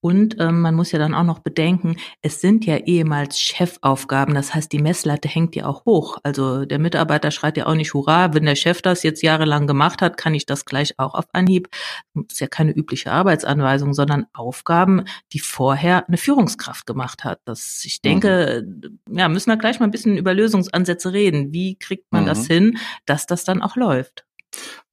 Und 0.01 0.41
ähm, 0.41 0.63
man 0.63 0.75
muss 0.75 0.91
ja 0.91 0.99
dann 0.99 1.15
auch 1.15 1.23
noch 1.23 1.41
bedenken, 1.41 1.97
es 2.23 2.41
sind 2.41 2.65
ja 2.65 2.79
ehemals 2.79 3.39
Chefaufgaben. 3.39 4.35
Das 4.35 4.55
heißt, 4.55 4.73
die 4.73 4.81
Messlatte 4.81 5.29
hängt 5.29 5.55
ja 5.55 5.67
auch 5.67 5.85
hoch. 5.85 6.17
Also 6.23 6.65
der 6.65 6.79
Mitarbeiter 6.79 7.31
schreit 7.31 7.59
ja 7.59 7.67
auch 7.67 7.75
nicht 7.75 7.93
Hurra, 7.93 8.33
wenn 8.33 8.47
der 8.47 8.55
Chef 8.55 8.81
das 8.81 9.03
jetzt 9.03 9.23
jahrelang 9.23 9.67
gemacht 9.67 10.01
hat, 10.01 10.17
kann 10.17 10.35
ich 10.35 10.47
das 10.47 10.65
gleich 10.65 10.99
auch 10.99 11.15
auf 11.15 11.27
Anhieb. 11.35 11.69
Das 12.15 12.25
ist 12.33 12.41
ja 12.41 12.47
keine 12.47 12.73
übliche 12.73 13.13
Arbeitsanweisung, 13.13 13.93
sondern 13.93 14.25
Aufgaben, 14.33 15.05
die 15.35 15.41
vorher 15.41 16.09
eine 16.09 16.17
Führungskraft 16.17 16.87
gemacht 16.87 17.25
hat. 17.25 17.41
Das, 17.45 17.83
ich 17.85 18.01
denke, 18.01 18.65
mhm. 18.67 19.19
ja, 19.19 19.29
müssen 19.29 19.51
wir 19.51 19.59
gleich 19.59 19.79
mal 19.79 19.87
ein 19.87 19.93
bisschen 19.93 20.17
über 20.17 20.33
Lösungsansätze 20.33 21.13
reden. 21.13 21.53
Wie 21.53 21.77
kriegt 21.77 22.11
man 22.11 22.23
mhm. 22.23 22.29
das 22.29 22.47
hin, 22.47 22.79
dass 23.05 23.27
das 23.27 23.45
dann 23.45 23.61
auch 23.61 23.77
läuft? 23.77 24.25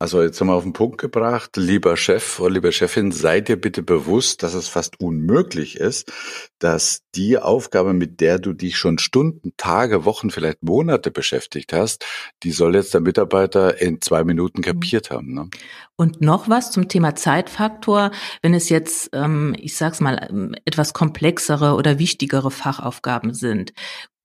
Also 0.01 0.21
jetzt 0.21 0.39
haben 0.39 0.47
wir 0.47 0.53
auf 0.53 0.63
den 0.63 0.73
Punkt 0.73 0.99
gebracht, 0.99 1.57
lieber 1.57 1.97
Chef 1.97 2.39
oder 2.39 2.51
liebe 2.51 2.71
Chefin, 2.71 3.11
seid 3.11 3.49
dir 3.49 3.59
bitte 3.59 3.83
bewusst, 3.83 4.43
dass 4.43 4.53
es 4.53 4.69
fast 4.69 4.99
unmöglich 5.01 5.75
ist, 5.75 6.11
dass 6.59 7.01
die 7.15 7.37
Aufgabe, 7.37 7.93
mit 7.93 8.21
der 8.21 8.39
du 8.39 8.53
dich 8.53 8.77
schon 8.77 8.97
Stunden, 8.97 9.51
Tage, 9.57 10.05
Wochen, 10.05 10.29
vielleicht 10.29 10.63
Monate 10.63 11.11
beschäftigt 11.11 11.73
hast, 11.73 12.05
die 12.43 12.51
soll 12.51 12.75
jetzt 12.75 12.93
der 12.93 13.01
Mitarbeiter 13.01 13.81
in 13.81 13.99
zwei 13.99 14.23
Minuten 14.23 14.59
mhm. 14.59 14.63
kapiert 14.63 15.11
haben. 15.11 15.33
Ne? 15.33 15.49
Und 15.97 16.21
noch 16.21 16.47
was 16.47 16.71
zum 16.71 16.87
Thema 16.87 17.15
Zeitfaktor, 17.15 18.11
wenn 18.41 18.53
es 18.53 18.69
jetzt, 18.69 19.09
ähm, 19.11 19.53
ich 19.59 19.75
sag's 19.75 19.99
mal, 19.99 20.27
ähm, 20.29 20.55
etwas 20.63 20.93
komplexere 20.93 21.73
oder 21.73 21.99
wichtigere 21.99 22.51
Fachaufgaben 22.51 23.33
sind 23.33 23.73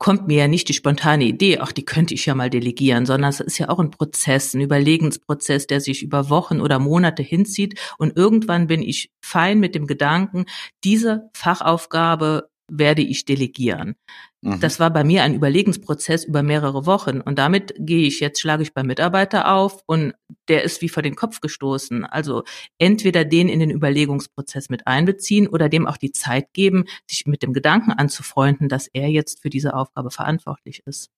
kommt 0.04 0.26
mir 0.26 0.36
ja 0.36 0.48
nicht 0.48 0.68
die 0.68 0.74
spontane 0.74 1.24
Idee, 1.24 1.60
ach, 1.60 1.72
die 1.72 1.86
könnte 1.86 2.12
ich 2.12 2.26
ja 2.26 2.34
mal 2.34 2.50
delegieren, 2.50 3.06
sondern 3.06 3.30
es 3.30 3.40
ist 3.40 3.56
ja 3.56 3.70
auch 3.70 3.78
ein 3.78 3.90
Prozess, 3.90 4.52
ein 4.52 4.60
Überlegensprozess, 4.60 5.66
der 5.66 5.80
sich 5.80 6.02
über 6.02 6.28
Wochen 6.28 6.60
oder 6.60 6.78
Monate 6.78 7.22
hinzieht. 7.22 7.80
Und 7.96 8.14
irgendwann 8.14 8.66
bin 8.66 8.82
ich 8.82 9.10
fein 9.24 9.60
mit 9.60 9.74
dem 9.74 9.86
Gedanken, 9.86 10.44
diese 10.84 11.30
Fachaufgabe 11.32 12.50
werde 12.68 13.02
ich 13.02 13.24
delegieren. 13.24 13.96
Mhm. 14.40 14.60
Das 14.60 14.80
war 14.80 14.90
bei 14.90 15.04
mir 15.04 15.22
ein 15.22 15.34
Überlegensprozess 15.34 16.24
über 16.24 16.42
mehrere 16.42 16.86
Wochen. 16.86 17.20
Und 17.20 17.38
damit 17.38 17.74
gehe 17.78 18.06
ich 18.06 18.20
jetzt, 18.20 18.40
schlage 18.40 18.62
ich 18.62 18.74
beim 18.74 18.86
Mitarbeiter 18.86 19.52
auf 19.52 19.82
und 19.86 20.14
der 20.48 20.64
ist 20.64 20.82
wie 20.82 20.88
vor 20.88 21.02
den 21.02 21.16
Kopf 21.16 21.40
gestoßen. 21.40 22.04
Also 22.04 22.44
entweder 22.78 23.24
den 23.24 23.48
in 23.48 23.60
den 23.60 23.70
Überlegungsprozess 23.70 24.68
mit 24.68 24.86
einbeziehen 24.86 25.48
oder 25.48 25.68
dem 25.68 25.86
auch 25.86 25.96
die 25.96 26.12
Zeit 26.12 26.52
geben, 26.52 26.84
sich 27.08 27.26
mit 27.26 27.42
dem 27.42 27.52
Gedanken 27.52 27.92
anzufreunden, 27.92 28.68
dass 28.68 28.88
er 28.92 29.08
jetzt 29.08 29.40
für 29.42 29.50
diese 29.50 29.74
Aufgabe 29.74 30.10
verantwortlich 30.10 30.82
ist. 30.86 31.10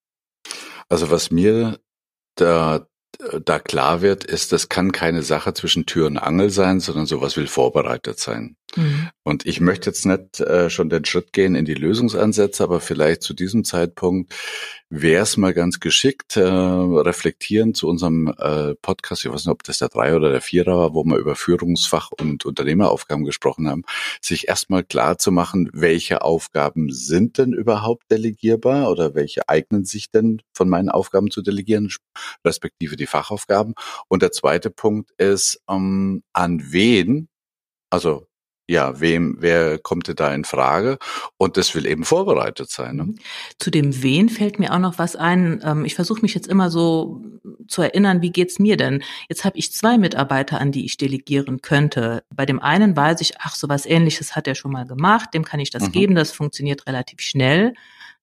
Also 0.88 1.11
was 1.11 1.31
mir 1.31 1.81
da 2.37 2.87
da 3.45 3.59
klar 3.59 4.03
wird, 4.03 4.25
ist, 4.25 4.53
das 4.53 4.69
kann 4.69 4.93
keine 4.93 5.23
Sache 5.23 5.55
zwischen 5.55 5.87
Tür 5.87 6.07
und 6.07 6.19
Angel 6.19 6.50
sein, 6.50 6.81
sondern 6.81 7.07
sowas 7.07 7.37
will 7.37 7.47
vorbereitet 7.47 8.19
sein. 8.19 8.57
Mhm. 8.76 9.09
Und 9.23 9.47
ich 9.47 9.61
möchte 9.61 9.90
jetzt 9.90 10.06
nicht 10.06 10.40
äh, 10.40 10.71
schon 10.71 10.88
den 10.88 11.04
Schritt 11.04 11.33
gehen 11.33 11.54
in 11.54 11.64
die 11.64 11.75
Lösungsansätze, 11.75 12.62
aber 12.62 12.80
vielleicht 12.80 13.23
zu 13.23 13.35
diesem 13.35 13.64
Zeitpunkt 13.64 14.35
wäre 14.88 15.23
es 15.23 15.37
mal 15.37 15.52
ganz 15.52 15.80
geschickt, 15.80 16.37
äh, 16.37 16.42
reflektieren 16.42 17.75
zu 17.75 17.88
unserem 17.88 18.28
äh, 18.38 18.75
Podcast, 18.76 19.25
ich 19.25 19.33
weiß 19.33 19.47
nicht, 19.47 19.52
ob 19.52 19.64
das 19.64 19.78
der 19.78 19.88
drei 19.88 20.14
oder 20.14 20.30
der 20.30 20.40
vierer 20.40 20.78
war, 20.78 20.95
wo 20.95 21.04
wir 21.04 21.16
über 21.16 21.35
Führungsfach 21.35 22.11
und 22.12 22.45
Unternehmeraufgaben 22.45 23.25
gesprochen 23.25 23.68
haben, 23.68 23.83
sich 24.21 24.49
erstmal 24.49 24.85
klar 24.85 25.18
zu 25.18 25.33
machen, 25.33 25.68
welche 25.73 26.23
Aufgaben 26.23 26.92
sind 26.92 27.38
denn 27.38 27.52
überhaupt 27.52 28.11
delegierbar 28.11 28.90
oder 28.90 29.14
welche 29.14 29.49
eignen 29.49 29.85
sich 29.85 30.11
denn 30.11 30.40
von 30.52 30.68
meinen 30.68 30.88
Aufgaben 30.88 31.30
zu 31.30 31.42
delegieren, 31.42 31.90
respektive 32.45 32.97
die 32.97 33.06
Fachaufgaben. 33.06 33.75
Und 34.09 34.23
der 34.23 34.33
zweite 34.33 34.71
Punkt 34.71 35.11
ist, 35.18 35.61
ähm, 35.68 36.23
an 36.33 36.73
wen, 36.73 37.28
also 37.90 38.26
ja, 38.69 39.01
wem, 39.01 39.37
wer 39.39 39.79
kommt 39.79 40.13
da 40.19 40.35
in 40.35 40.45
Frage? 40.45 40.99
Und 41.37 41.57
das 41.57 41.75
will 41.75 41.87
eben 41.87 42.05
vorbereitet 42.05 42.71
sein. 42.71 42.97
Ne? 42.97 43.05
Mhm. 43.05 43.19
Zu 43.59 43.71
dem 43.71 44.03
Wen 44.03 44.29
fällt 44.29 44.59
mir 44.59 44.73
auch 44.73 44.79
noch 44.79 44.99
was 44.99 45.15
ein. 45.15 45.61
Ähm, 45.65 45.85
ich 45.85 45.95
versuche 45.95 46.23
mich 46.23 46.35
jetzt 46.35 46.49
immer 46.49 46.71
so 46.71 47.23
zu 47.69 47.83
erinnern, 47.83 48.23
wie 48.23 48.33
geht's 48.33 48.59
mir 48.59 48.77
denn? 48.77 49.03
Jetzt 49.29 49.45
habe 49.45 49.57
ich 49.59 49.73
zwei 49.73 49.99
Mitarbeiter, 49.99 50.61
an 50.61 50.73
die 50.73 50.85
ich 50.85 50.97
delegieren 50.97 51.63
könnte. 51.63 52.25
Bei 52.35 52.47
dem 52.47 52.61
einen 52.61 52.97
weiß 52.97 53.21
ich, 53.21 53.35
ach, 53.41 53.55
so 53.55 53.69
was 53.69 53.87
ähnliches 53.87 54.35
hat 54.35 54.49
er 54.49 54.55
schon 54.55 54.73
mal 54.73 54.87
gemacht, 54.87 55.35
dem 55.35 55.45
kann 55.45 55.61
ich 55.61 55.71
das 55.71 55.85
mhm. 55.85 55.93
geben, 55.93 56.15
das 56.15 56.33
funktioniert 56.33 56.87
relativ 56.87 57.21
schnell. 57.21 57.75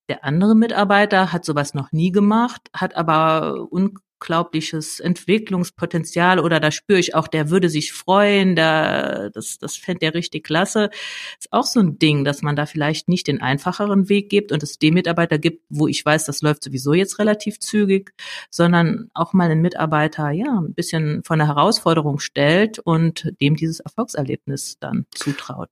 Der 0.09 0.25
andere 0.25 0.55
Mitarbeiter 0.55 1.31
hat 1.31 1.45
sowas 1.45 1.73
noch 1.73 1.93
nie 1.93 2.11
gemacht, 2.11 2.69
hat 2.73 2.95
aber 2.95 3.67
un 3.71 3.97
unglaubliches 4.23 4.99
Entwicklungspotenzial 4.99 6.39
oder 6.39 6.59
da 6.59 6.71
spüre 6.71 6.99
ich 6.99 7.13
auch, 7.13 7.27
der 7.27 7.49
würde 7.49 7.69
sich 7.69 7.91
freuen, 7.91 8.55
da, 8.55 9.29
das, 9.29 9.57
das 9.59 9.75
fände 9.75 9.99
der 9.99 10.13
richtig 10.13 10.45
klasse. 10.45 10.89
Ist 11.37 11.51
auch 11.51 11.65
so 11.65 11.81
ein 11.81 11.99
Ding, 11.99 12.23
dass 12.23 12.41
man 12.41 12.55
da 12.55 12.65
vielleicht 12.65 13.09
nicht 13.09 13.27
den 13.27 13.41
einfacheren 13.41 14.07
Weg 14.09 14.29
gibt 14.29 14.51
und 14.51 14.63
es 14.63 14.79
dem 14.79 14.93
Mitarbeiter 14.93 15.37
gibt, 15.37 15.63
wo 15.69 15.87
ich 15.87 16.05
weiß, 16.05 16.25
das 16.25 16.41
läuft 16.41 16.63
sowieso 16.63 16.93
jetzt 16.93 17.19
relativ 17.19 17.59
zügig, 17.59 18.13
sondern 18.49 19.09
auch 19.13 19.33
mal 19.33 19.51
einen 19.51 19.61
Mitarbeiter, 19.61 20.31
ja, 20.31 20.59
ein 20.59 20.73
bisschen 20.73 21.23
von 21.23 21.39
der 21.39 21.47
Herausforderung 21.47 22.19
stellt 22.19 22.79
und 22.79 23.33
dem 23.41 23.55
dieses 23.55 23.81
Erfolgserlebnis 23.81 24.77
dann 24.79 25.05
zutraut. 25.13 25.69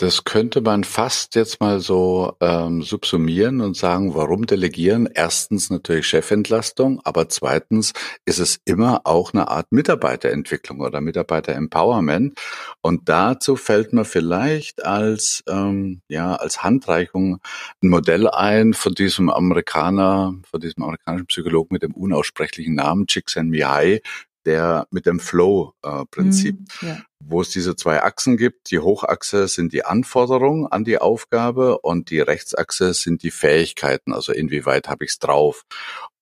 Das 0.00 0.22
könnte 0.22 0.60
man 0.60 0.84
fast 0.84 1.34
jetzt 1.34 1.60
mal 1.60 1.80
so 1.80 2.36
ähm, 2.40 2.82
subsumieren 2.82 3.60
und 3.60 3.76
sagen, 3.76 4.14
warum 4.14 4.46
delegieren? 4.46 5.08
Erstens 5.12 5.70
natürlich 5.70 6.06
Chefentlastung, 6.06 7.00
aber 7.02 7.28
zweitens 7.28 7.94
ist 8.24 8.38
es 8.38 8.60
immer 8.64 9.00
auch 9.02 9.32
eine 9.32 9.48
Art 9.48 9.72
Mitarbeiterentwicklung 9.72 10.82
oder 10.82 11.00
Mitarbeiterempowerment. 11.00 12.38
Und 12.80 13.08
dazu 13.08 13.56
fällt 13.56 13.92
mir 13.92 14.04
vielleicht 14.04 14.84
als 14.84 15.42
ähm, 15.48 16.00
ja 16.06 16.36
als 16.36 16.62
Handreichung 16.62 17.40
ein 17.82 17.88
Modell 17.88 18.28
ein 18.28 18.74
von 18.74 18.94
diesem 18.94 19.28
Amerikaner, 19.28 20.32
von 20.48 20.60
diesem 20.60 20.84
amerikanischen 20.84 21.26
Psychologen 21.26 21.72
mit 21.72 21.82
dem 21.82 21.94
unaussprechlichen 21.94 22.76
Namen 22.76 23.08
Csikszentmihalyi, 23.08 24.00
der 24.48 24.86
mit 24.90 25.04
dem 25.04 25.20
Flow-Prinzip, 25.20 26.56
äh, 26.56 26.86
mm, 26.86 26.88
ja. 26.88 27.02
wo 27.20 27.42
es 27.42 27.50
diese 27.50 27.76
zwei 27.76 28.02
Achsen 28.02 28.38
gibt. 28.38 28.70
Die 28.70 28.78
Hochachse 28.78 29.46
sind 29.46 29.74
die 29.74 29.84
Anforderungen 29.84 30.66
an 30.66 30.84
die 30.84 30.96
Aufgabe 30.96 31.80
und 31.80 32.08
die 32.08 32.20
Rechtsachse 32.20 32.94
sind 32.94 33.22
die 33.22 33.30
Fähigkeiten, 33.30 34.14
also 34.14 34.32
inwieweit 34.32 34.88
habe 34.88 35.04
ich 35.04 35.10
es 35.10 35.18
drauf. 35.18 35.64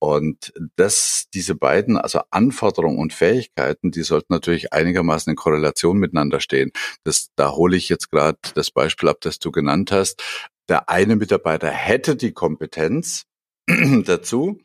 Und 0.00 0.52
das, 0.74 1.26
diese 1.34 1.54
beiden, 1.54 1.96
also 1.96 2.20
Anforderungen 2.32 2.98
und 2.98 3.14
Fähigkeiten, 3.14 3.92
die 3.92 4.02
sollten 4.02 4.32
natürlich 4.32 4.72
einigermaßen 4.72 5.30
in 5.30 5.36
Korrelation 5.36 5.98
miteinander 5.98 6.40
stehen. 6.40 6.72
Das, 7.04 7.28
da 7.36 7.52
hole 7.52 7.76
ich 7.76 7.88
jetzt 7.88 8.10
gerade 8.10 8.38
das 8.54 8.72
Beispiel 8.72 9.08
ab, 9.08 9.18
das 9.20 9.38
du 9.38 9.52
genannt 9.52 9.92
hast. 9.92 10.20
Der 10.68 10.88
eine 10.88 11.14
Mitarbeiter 11.14 11.70
hätte 11.70 12.16
die 12.16 12.32
Kompetenz 12.32 13.22
dazu, 14.04 14.58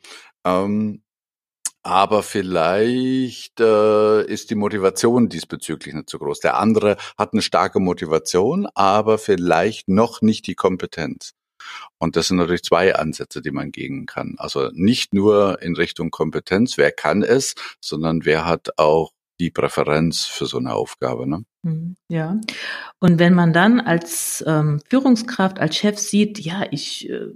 ähm, 0.44 1.01
aber 1.82 2.22
vielleicht 2.22 3.60
äh, 3.60 4.24
ist 4.24 4.50
die 4.50 4.54
Motivation 4.54 5.28
diesbezüglich 5.28 5.94
nicht 5.94 6.10
so 6.10 6.18
groß. 6.18 6.40
Der 6.40 6.58
andere 6.58 6.96
hat 7.18 7.32
eine 7.32 7.42
starke 7.42 7.80
Motivation, 7.80 8.68
aber 8.74 9.18
vielleicht 9.18 9.88
noch 9.88 10.22
nicht 10.22 10.46
die 10.46 10.54
Kompetenz. 10.54 11.34
Und 11.98 12.16
das 12.16 12.28
sind 12.28 12.38
natürlich 12.38 12.62
zwei 12.64 12.94
Ansätze, 12.94 13.42
die 13.42 13.50
man 13.50 13.70
gehen 13.70 14.06
kann. 14.06 14.34
Also 14.38 14.70
nicht 14.72 15.14
nur 15.14 15.62
in 15.62 15.76
Richtung 15.76 16.10
Kompetenz, 16.10 16.76
wer 16.76 16.92
kann 16.92 17.22
es, 17.22 17.54
sondern 17.80 18.24
wer 18.24 18.44
hat 18.44 18.78
auch 18.78 19.12
die 19.40 19.50
Präferenz 19.50 20.24
für 20.24 20.46
so 20.46 20.58
eine 20.58 20.74
Aufgabe. 20.74 21.28
Ne? 21.28 21.44
Mhm, 21.62 21.96
ja. 22.08 22.40
Und 23.00 23.18
wenn 23.18 23.34
man 23.34 23.52
dann 23.52 23.80
als 23.80 24.44
ähm, 24.46 24.80
Führungskraft, 24.88 25.58
als 25.58 25.76
Chef 25.76 25.98
sieht, 25.98 26.38
ja, 26.38 26.64
ich 26.70 27.08
äh, 27.10 27.28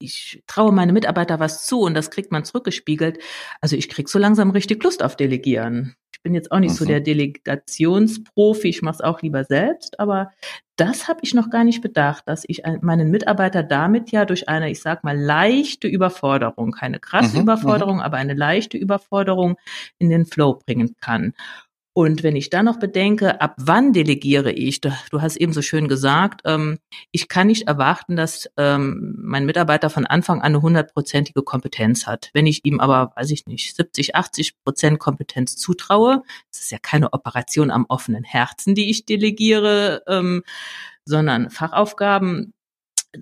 ich 0.00 0.42
traue 0.46 0.72
meine 0.72 0.92
Mitarbeiter 0.92 1.38
was 1.38 1.66
zu 1.66 1.82
und 1.82 1.94
das 1.94 2.10
kriegt 2.10 2.32
man 2.32 2.44
zurückgespiegelt. 2.44 3.18
Also 3.60 3.76
ich 3.76 3.88
krieg 3.88 4.08
so 4.08 4.18
langsam 4.18 4.50
richtig 4.50 4.82
Lust 4.82 5.02
auf 5.02 5.14
Delegieren. 5.14 5.94
Ich 6.12 6.22
bin 6.22 6.34
jetzt 6.34 6.50
auch 6.50 6.58
nicht 6.58 6.72
mhm. 6.72 6.76
so 6.76 6.84
der 6.84 7.00
Delegationsprofi, 7.00 8.68
ich 8.68 8.82
mache 8.82 8.96
es 8.96 9.00
auch 9.00 9.22
lieber 9.22 9.44
selbst, 9.44 10.00
aber 10.00 10.30
das 10.76 11.08
habe 11.08 11.20
ich 11.22 11.34
noch 11.34 11.50
gar 11.50 11.64
nicht 11.64 11.82
bedacht, 11.82 12.24
dass 12.26 12.44
ich 12.46 12.62
meinen 12.80 13.10
Mitarbeiter 13.10 13.62
damit 13.62 14.10
ja 14.10 14.24
durch 14.24 14.48
eine, 14.48 14.70
ich 14.70 14.80
sag 14.80 15.04
mal, 15.04 15.18
leichte 15.18 15.88
Überforderung, 15.88 16.72
keine 16.72 16.98
krasse 16.98 17.36
mhm. 17.36 17.42
Überforderung, 17.42 17.96
mhm. 17.96 18.02
aber 18.02 18.16
eine 18.16 18.34
leichte 18.34 18.78
Überforderung 18.78 19.56
in 19.98 20.08
den 20.08 20.26
Flow 20.26 20.58
bringen 20.64 20.96
kann. 21.00 21.34
Und 21.92 22.22
wenn 22.22 22.36
ich 22.36 22.50
dann 22.50 22.66
noch 22.66 22.78
bedenke, 22.78 23.40
ab 23.40 23.56
wann 23.58 23.92
delegiere 23.92 24.52
ich, 24.52 24.80
du, 24.80 24.90
hast 25.12 25.36
eben 25.36 25.52
so 25.52 25.60
schön 25.60 25.88
gesagt, 25.88 26.42
ähm, 26.44 26.78
ich 27.10 27.28
kann 27.28 27.48
nicht 27.48 27.66
erwarten, 27.66 28.14
dass 28.14 28.48
ähm, 28.56 29.16
mein 29.18 29.44
Mitarbeiter 29.44 29.90
von 29.90 30.06
Anfang 30.06 30.38
an 30.38 30.52
eine 30.52 30.62
hundertprozentige 30.62 31.42
Kompetenz 31.42 32.06
hat. 32.06 32.30
Wenn 32.32 32.46
ich 32.46 32.64
ihm 32.64 32.78
aber, 32.78 33.12
weiß 33.16 33.32
ich 33.32 33.46
nicht, 33.46 33.74
70, 33.74 34.14
80 34.14 34.62
Prozent 34.62 34.98
Kompetenz 35.00 35.56
zutraue, 35.56 36.22
das 36.52 36.60
ist 36.60 36.70
ja 36.70 36.78
keine 36.78 37.12
Operation 37.12 37.72
am 37.72 37.86
offenen 37.88 38.22
Herzen, 38.22 38.76
die 38.76 38.88
ich 38.88 39.04
delegiere, 39.04 40.04
ähm, 40.06 40.44
sondern 41.04 41.50
Fachaufgaben, 41.50 42.54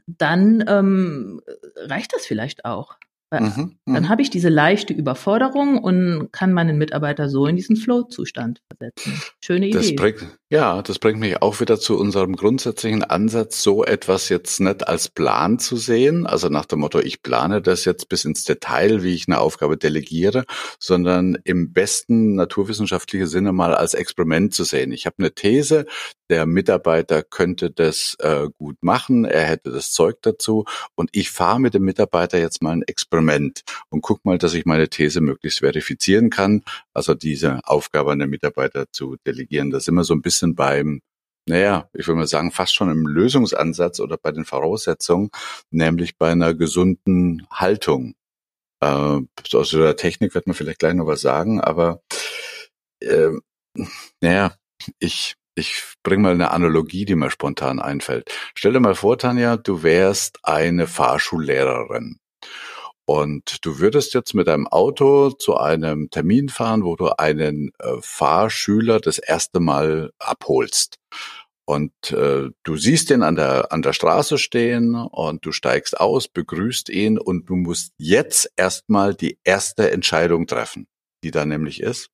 dann 0.07 0.63
ähm, 0.69 1.41
reicht 1.77 2.13
das 2.13 2.27
vielleicht 2.27 2.67
auch. 2.67 2.99
Mhm, 3.31 3.77
dann 3.85 4.05
mhm. 4.05 4.09
habe 4.09 4.23
ich 4.23 4.31
diese 4.31 4.49
leichte 4.49 4.95
Überforderung 4.95 5.79
und 5.79 6.33
kann 6.33 6.53
meinen 6.53 6.79
Mitarbeiter 6.79 7.29
so 7.29 7.47
in 7.47 7.57
diesen 7.57 7.77
Flow-Zustand 7.77 8.63
versetzen. 8.69 9.21
Schöne 9.41 9.69
Idee. 9.69 9.77
Das 9.77 9.95
bringt, 9.95 10.39
ja, 10.51 10.81
das 10.81 10.99
bringt 10.99 11.21
mich 11.21 11.43
auch 11.43 11.61
wieder 11.61 11.79
zu 11.79 11.99
unserem 11.99 12.35
grundsätzlichen 12.35 13.05
Ansatz, 13.05 13.63
so 13.63 13.85
etwas 13.85 14.31
jetzt 14.31 14.61
nicht 14.61 14.89
als 14.89 15.11
Plan 15.11 15.59
zu 15.59 15.77
sehen, 15.77 16.27
also 16.27 16.49
nach 16.49 16.65
dem 16.65 16.79
Motto, 16.79 17.01
ich 17.01 17.23
plane 17.23 17.61
das 17.61 17.85
jetzt 17.85 18.09
bis 18.09 18.25
ins 18.25 18.45
Detail, 18.45 19.03
wie 19.03 19.15
ich 19.15 19.29
eine 19.29 19.41
Aufgabe 19.41 19.77
delegiere, 19.77 20.45
sondern 20.79 21.37
im 21.45 21.75
besten 21.75 22.35
naturwissenschaftlichen 22.35 23.27
Sinne 23.27 23.53
mal 23.53 23.75
als 23.75 23.93
Experiment 23.93 24.55
zu 24.55 24.65
sehen. 24.65 24.91
Ich 24.93 25.05
habe 25.05 25.17
eine 25.19 25.35
These, 25.35 25.85
der 26.31 26.47
Mitarbeiter 26.47 27.23
könnte 27.23 27.71
das 27.71 28.17
äh, 28.21 28.49
gut 28.57 28.77
machen, 28.81 29.27
er 29.27 29.45
hätte 29.45 29.71
das 29.71 29.93
Zeug 29.93 30.17
dazu 30.23 30.65
und 30.95 31.11
ich 31.13 31.31
fahre 31.31 31.61
mit 31.61 31.75
dem 31.75 31.85
Mitarbeiter 31.85 32.39
jetzt 32.39 32.63
mal 32.63 32.73
ein 32.73 32.83
Experiment 32.83 33.65
und 33.91 34.01
guck 34.01 34.25
mal, 34.25 34.39
dass 34.39 34.55
ich 34.55 34.65
meine 34.65 34.89
These 34.89 35.21
möglichst 35.21 35.59
verifizieren 35.59 36.31
kann, 36.31 36.63
also 36.95 37.13
diese 37.13 37.61
Aufgabe 37.65 38.13
an 38.13 38.19
den 38.19 38.31
Mitarbeiter 38.31 38.87
zu 38.91 39.17
delegieren. 39.27 39.71
Das 39.71 39.85
ist 39.85 39.89
immer 39.89 40.05
so 40.05 40.15
ein 40.15 40.23
bisschen 40.23 40.38
beim 40.55 41.01
naja, 41.49 41.89
ich 41.95 42.07
würde 42.07 42.19
mal 42.19 42.27
sagen, 42.27 42.53
fast 42.53 42.75
schon 42.75 42.91
im 42.91 43.07
Lösungsansatz 43.07 44.01
oder 44.01 44.19
bei 44.19 44.33
den 44.33 44.45
Voraussetzungen, 44.45 45.31
nämlich 45.71 46.19
bei 46.19 46.31
einer 46.31 46.55
gesunden 46.55 47.47
Haltung. 47.51 48.15
Äh, 48.81 49.21
aus 49.55 49.71
der 49.71 49.97
Technik 49.97 50.35
wird 50.35 50.47
man 50.47 50.55
vielleicht 50.55 50.79
gleich 50.79 50.95
noch 50.95 51.07
was 51.07 51.23
sagen, 51.23 51.61
aber 51.61 52.03
äh, 53.01 53.31
naja, 54.21 54.55
ich 54.99 55.37
ich 55.59 55.95
bringe 56.05 56.23
mal 56.23 56.35
eine 56.35 56.53
Analogie, 56.53 57.05
die 57.05 57.17
mir 57.17 57.31
spontan 57.31 57.81
einfällt. 57.81 58.31
Stell 58.55 58.73
dir 58.73 58.81
mal 58.81 58.95
vor, 58.95 59.19
Tanja, 59.19 59.57
du 59.57 59.83
wärst 59.83 60.39
eine 60.45 60.87
Fahrschullehrerin. 60.87 62.21
Und 63.09 63.65
du 63.65 63.79
würdest 63.79 64.13
jetzt 64.13 64.35
mit 64.35 64.49
deinem 64.49 64.67
Auto 64.67 65.31
zu 65.31 65.57
einem 65.57 66.11
Termin 66.11 66.51
fahren, 66.51 66.85
wo 66.85 66.95
du 66.95 67.09
einen 67.19 67.71
äh, 67.79 67.95
Fahrschüler 68.03 69.01
das 69.01 69.19
erste 69.19 69.61
Mal 69.61 70.13
abholst. 70.19 70.97
Und 71.65 71.93
äh, 72.11 72.51
du 72.65 72.77
siehst 72.77 73.11
ihn 73.11 73.23
an 73.23 73.35
der, 73.35 73.73
an 73.73 73.81
der 73.81 73.95
Straße 73.95 74.37
stehen 74.37 74.95
und 74.95 75.47
du 75.47 75.53
steigst 75.53 75.99
aus, 75.99 76.29
begrüßt 76.29 76.91
ihn 76.91 77.17
und 77.19 77.49
du 77.49 77.57
musst 77.57 77.95
jetzt 77.97 78.53
erstmal 78.57 79.15
die 79.15 79.39
erste 79.43 79.91
Entscheidung 79.91 80.47
treffen, 80.47 80.87
die 81.25 81.31
da 81.31 81.47
nämlich 81.47 81.81
ist, 81.81 82.11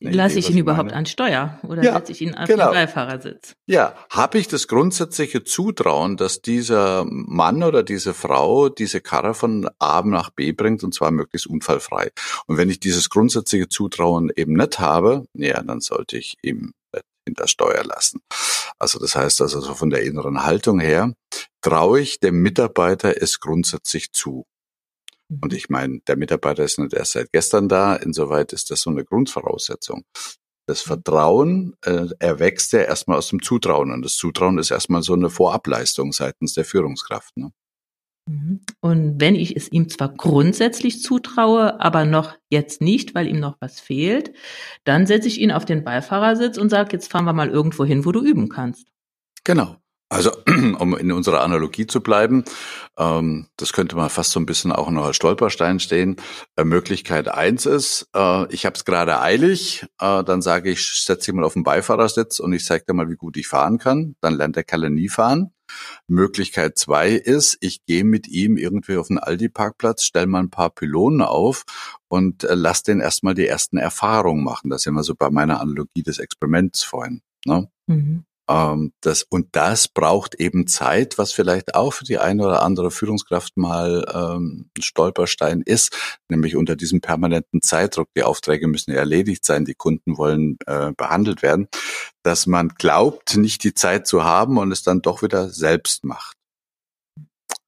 Lasse 0.00 0.38
ich 0.38 0.50
ihn 0.50 0.58
überhaupt 0.58 0.92
an 0.92 1.06
Steuer 1.06 1.60
oder 1.62 1.82
ja, 1.82 1.94
setze 1.94 2.12
ich 2.12 2.20
ihn 2.20 2.34
auf 2.34 2.48
genau. 2.48 2.70
den 2.70 2.74
Beifahrersitz? 2.74 3.54
Ja, 3.66 3.94
habe 4.10 4.38
ich 4.38 4.48
das 4.48 4.66
grundsätzliche 4.66 5.44
Zutrauen, 5.44 6.16
dass 6.16 6.42
dieser 6.42 7.04
Mann 7.08 7.62
oder 7.62 7.82
diese 7.82 8.12
Frau 8.12 8.68
diese 8.68 9.00
Karre 9.00 9.34
von 9.34 9.68
A 9.78 10.02
nach 10.02 10.30
B 10.30 10.52
bringt 10.52 10.82
und 10.82 10.92
zwar 10.92 11.12
möglichst 11.12 11.46
unfallfrei. 11.46 12.10
Und 12.46 12.56
wenn 12.56 12.68
ich 12.68 12.80
dieses 12.80 13.10
grundsätzliche 13.10 13.68
Zutrauen 13.68 14.32
eben 14.34 14.54
nicht 14.54 14.80
habe, 14.80 15.26
ja, 15.34 15.62
dann 15.62 15.80
sollte 15.80 16.16
ich 16.16 16.36
ihm 16.42 16.72
hinter 17.26 17.48
Steuer 17.48 17.84
lassen. 17.84 18.20
Also 18.78 18.98
das 18.98 19.14
heißt 19.14 19.40
also 19.42 19.60
so 19.60 19.74
von 19.74 19.90
der 19.90 20.02
inneren 20.02 20.44
Haltung 20.44 20.80
her, 20.80 21.12
traue 21.60 22.00
ich 22.00 22.20
dem 22.20 22.40
Mitarbeiter 22.40 23.20
es 23.20 23.40
grundsätzlich 23.40 24.12
zu. 24.12 24.46
Und 25.28 25.52
ich 25.52 25.68
meine, 25.68 26.00
der 26.06 26.16
Mitarbeiter 26.16 26.64
ist 26.64 26.78
nicht 26.78 26.94
erst 26.94 27.12
seit 27.12 27.32
gestern 27.32 27.68
da, 27.68 27.96
insoweit 27.96 28.52
ist 28.52 28.70
das 28.70 28.82
so 28.82 28.90
eine 28.90 29.04
Grundvoraussetzung. 29.04 30.04
Das 30.68 30.82
Vertrauen 30.82 31.74
äh, 31.84 32.06
erwächst 32.18 32.72
ja 32.72 32.80
erstmal 32.80 33.18
aus 33.18 33.28
dem 33.28 33.42
Zutrauen. 33.42 33.92
Und 33.92 34.04
das 34.04 34.16
Zutrauen 34.16 34.58
ist 34.58 34.70
erstmal 34.70 35.02
so 35.02 35.14
eine 35.14 35.30
Vorableistung 35.30 36.12
seitens 36.12 36.54
der 36.54 36.64
Führungskraft. 36.64 37.36
Ne? 37.36 37.52
Mhm. 38.28 38.60
Und 38.80 39.20
wenn 39.20 39.36
ich 39.36 39.56
es 39.56 39.70
ihm 39.70 39.88
zwar 39.88 40.12
grundsätzlich 40.12 41.02
zutraue, 41.02 41.80
aber 41.80 42.04
noch 42.04 42.34
jetzt 42.50 42.80
nicht, 42.80 43.14
weil 43.14 43.28
ihm 43.28 43.38
noch 43.38 43.56
was 43.60 43.80
fehlt, 43.80 44.32
dann 44.84 45.06
setze 45.06 45.28
ich 45.28 45.40
ihn 45.40 45.52
auf 45.52 45.64
den 45.64 45.84
Beifahrersitz 45.84 46.58
und 46.58 46.68
sage, 46.68 46.90
jetzt 46.92 47.10
fahren 47.10 47.24
wir 47.24 47.32
mal 47.32 47.50
irgendwo 47.50 47.84
hin, 47.84 48.04
wo 48.04 48.12
du 48.12 48.20
üben 48.20 48.48
kannst. 48.48 48.88
Genau. 49.44 49.76
Also, 50.08 50.30
um 50.78 50.96
in 50.96 51.10
unserer 51.10 51.42
Analogie 51.42 51.86
zu 51.86 52.00
bleiben, 52.00 52.44
ähm, 52.96 53.48
das 53.56 53.72
könnte 53.72 53.96
man 53.96 54.08
fast 54.08 54.30
so 54.30 54.38
ein 54.38 54.46
bisschen 54.46 54.70
auch 54.70 54.88
noch 54.90 55.04
als 55.04 55.16
Stolperstein 55.16 55.80
stehen. 55.80 56.16
Äh, 56.54 56.64
Möglichkeit 56.64 57.28
eins 57.28 57.66
ist, 57.66 58.08
äh, 58.14 58.52
ich 58.52 58.66
habe 58.66 58.76
es 58.76 58.84
gerade 58.84 59.20
eilig, 59.20 59.84
äh, 60.00 60.22
dann 60.22 60.42
sage 60.42 60.70
ich, 60.70 61.04
setze 61.04 61.26
dich 61.26 61.34
mal 61.34 61.44
auf 61.44 61.54
den 61.54 61.64
Beifahrersitz 61.64 62.38
und 62.38 62.52
ich 62.52 62.64
zeige 62.64 62.84
dir 62.86 62.94
mal, 62.94 63.10
wie 63.10 63.16
gut 63.16 63.36
ich 63.36 63.48
fahren 63.48 63.78
kann. 63.78 64.14
Dann 64.20 64.34
lernt 64.34 64.54
der 64.54 64.64
Kerl 64.64 64.90
nie 64.90 65.08
fahren. 65.08 65.50
Möglichkeit 66.06 66.78
zwei 66.78 67.10
ist, 67.10 67.58
ich 67.60 67.84
gehe 67.84 68.04
mit 68.04 68.28
ihm 68.28 68.56
irgendwie 68.56 68.98
auf 68.98 69.08
den 69.08 69.18
Aldi-Parkplatz, 69.18 70.04
stell 70.04 70.26
mal 70.26 70.38
ein 70.38 70.50
paar 70.50 70.70
Pylonen 70.70 71.22
auf 71.22 71.64
und 72.06 72.44
äh, 72.44 72.54
lass 72.54 72.84
den 72.84 73.00
erstmal 73.00 73.34
die 73.34 73.48
ersten 73.48 73.76
Erfahrungen 73.76 74.44
machen. 74.44 74.70
Das 74.70 74.82
sind 74.82 74.94
wir 74.94 75.02
so 75.02 75.16
bei 75.16 75.30
meiner 75.30 75.60
Analogie 75.60 76.04
des 76.04 76.20
Experiments 76.20 76.84
vorhin. 76.84 77.22
Ne? 77.44 77.68
Mhm. 77.88 78.24
Ähm, 78.48 78.92
das, 79.00 79.24
und 79.24 79.48
das 79.52 79.88
braucht 79.88 80.36
eben 80.36 80.66
Zeit, 80.66 81.18
was 81.18 81.32
vielleicht 81.32 81.74
auch 81.74 81.92
für 81.92 82.04
die 82.04 82.18
eine 82.18 82.44
oder 82.44 82.62
andere 82.62 82.90
Führungskraft 82.90 83.56
mal 83.56 84.06
ähm, 84.12 84.70
ein 84.76 84.82
Stolperstein 84.82 85.62
ist, 85.62 86.20
nämlich 86.28 86.56
unter 86.56 86.76
diesem 86.76 87.00
permanenten 87.00 87.62
Zeitdruck. 87.62 88.08
Die 88.16 88.22
Aufträge 88.22 88.68
müssen 88.68 88.92
erledigt 88.92 89.44
sein, 89.44 89.64
die 89.64 89.74
Kunden 89.74 90.16
wollen 90.16 90.58
äh, 90.66 90.92
behandelt 90.96 91.42
werden, 91.42 91.68
dass 92.22 92.46
man 92.46 92.68
glaubt, 92.68 93.36
nicht 93.36 93.64
die 93.64 93.74
Zeit 93.74 94.06
zu 94.06 94.24
haben 94.24 94.58
und 94.58 94.70
es 94.72 94.82
dann 94.82 95.02
doch 95.02 95.22
wieder 95.22 95.48
selbst 95.48 96.04
macht. 96.04 96.35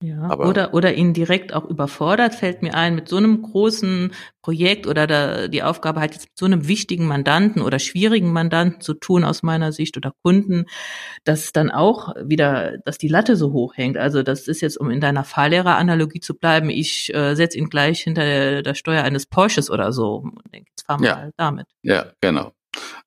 Ja, 0.01 0.23
Aber 0.31 0.49
oder, 0.49 0.75
oder 0.75 0.95
ihn 0.95 1.13
direkt 1.13 1.53
auch 1.53 1.65
überfordert, 1.65 2.37
fällt 2.37 2.63
mir 2.63 2.75
ein, 2.75 2.95
mit 2.95 3.09
so 3.09 3.17
einem 3.17 3.43
großen 3.43 4.13
Projekt 4.43 4.87
oder 4.87 5.09
da, 5.09 5.49
die 5.49 5.65
Aufgabe 5.65 5.99
halt 5.99 6.13
jetzt 6.13 6.27
mit 6.27 6.39
so 6.39 6.47
einem 6.47 6.69
wichtigen 6.69 7.05
Mandanten 7.07 7.63
oder 7.63 7.81
schwierigen 7.81 8.33
Mandanten 8.33 8.81
zu 8.81 8.95
tun 8.95 9.25
aus 9.25 9.43
meiner 9.43 9.73
Sicht 9.73 9.97
oder 9.97 10.13
Kunden, 10.23 10.67
dass 11.25 11.51
dann 11.51 11.73
auch 11.73 12.15
wieder, 12.23 12.79
dass 12.85 12.99
die 12.99 13.09
Latte 13.09 13.35
so 13.35 13.53
hoch 13.53 13.77
hängt. 13.77 13.97
Also 13.97 14.23
das 14.23 14.47
ist 14.47 14.61
jetzt, 14.61 14.79
um 14.79 14.89
in 14.91 15.01
deiner 15.01 15.25
Fahrlehrer-Analogie 15.25 16.21
zu 16.21 16.35
bleiben, 16.35 16.71
ich 16.71 17.13
äh, 17.13 17.35
setze 17.35 17.59
ihn 17.59 17.69
gleich 17.69 18.01
hinter 18.01 18.23
der, 18.23 18.63
der 18.63 18.75
Steuer 18.75 19.03
eines 19.03 19.27
Porsches 19.27 19.69
oder 19.69 19.93
so 19.93 20.19
und 20.19 20.55
denke, 20.55 20.71
jetzt 20.71 20.87
fahren 20.87 21.01
wir 21.01 21.09
ja. 21.09 21.17
halt 21.17 21.35
damit. 21.37 21.67
Ja, 21.83 22.07
genau. 22.21 22.53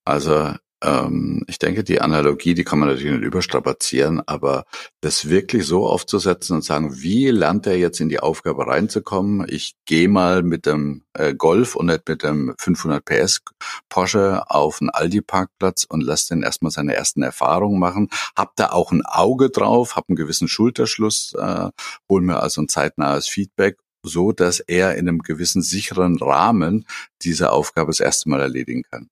Also 0.03 0.55
ähm, 0.83 1.43
ich 1.47 1.59
denke, 1.59 1.83
die 1.83 2.01
Analogie, 2.01 2.53
die 2.53 2.63
kann 2.63 2.79
man 2.79 2.89
natürlich 2.89 3.11
nicht 3.11 3.23
überstrapazieren, 3.23 4.21
aber 4.25 4.65
das 5.01 5.29
wirklich 5.29 5.65
so 5.65 5.87
aufzusetzen 5.87 6.55
und 6.55 6.63
sagen, 6.63 7.01
wie 7.01 7.29
lernt 7.29 7.67
er 7.67 7.77
jetzt 7.77 7.99
in 7.99 8.09
die 8.09 8.19
Aufgabe 8.19 8.65
reinzukommen? 8.65 9.45
Ich 9.47 9.75
gehe 9.85 10.09
mal 10.09 10.41
mit 10.43 10.65
dem 10.65 11.03
äh, 11.13 11.35
Golf 11.35 11.75
und 11.75 11.87
nicht 11.87 12.07
mit 12.07 12.23
dem 12.23 12.55
500 12.57 13.05
PS 13.05 13.41
Porsche 13.89 14.49
auf 14.49 14.81
einen 14.81 14.89
Aldi-Parkplatz 14.89 15.85
und 15.85 16.01
lass 16.01 16.27
den 16.27 16.41
erstmal 16.41 16.71
seine 16.71 16.95
ersten 16.95 17.21
Erfahrungen 17.21 17.79
machen. 17.79 18.09
Hab 18.35 18.55
da 18.55 18.71
auch 18.71 18.91
ein 18.91 19.05
Auge 19.05 19.49
drauf, 19.49 19.95
hab 19.95 20.09
einen 20.09 20.15
gewissen 20.15 20.47
Schulterschluss, 20.47 21.33
äh, 21.37 21.69
hol 22.09 22.21
mir 22.21 22.39
also 22.41 22.61
ein 22.61 22.69
zeitnahes 22.69 23.27
Feedback 23.27 23.77
so 24.03 24.31
dass 24.31 24.59
er 24.59 24.95
in 24.95 25.07
einem 25.07 25.19
gewissen 25.19 25.61
sicheren 25.61 26.17
Rahmen 26.17 26.87
diese 27.21 27.51
Aufgabe 27.51 27.91
das 27.91 27.99
erste 27.99 28.29
Mal 28.29 28.41
erledigen 28.41 28.81
kann. 28.89 29.09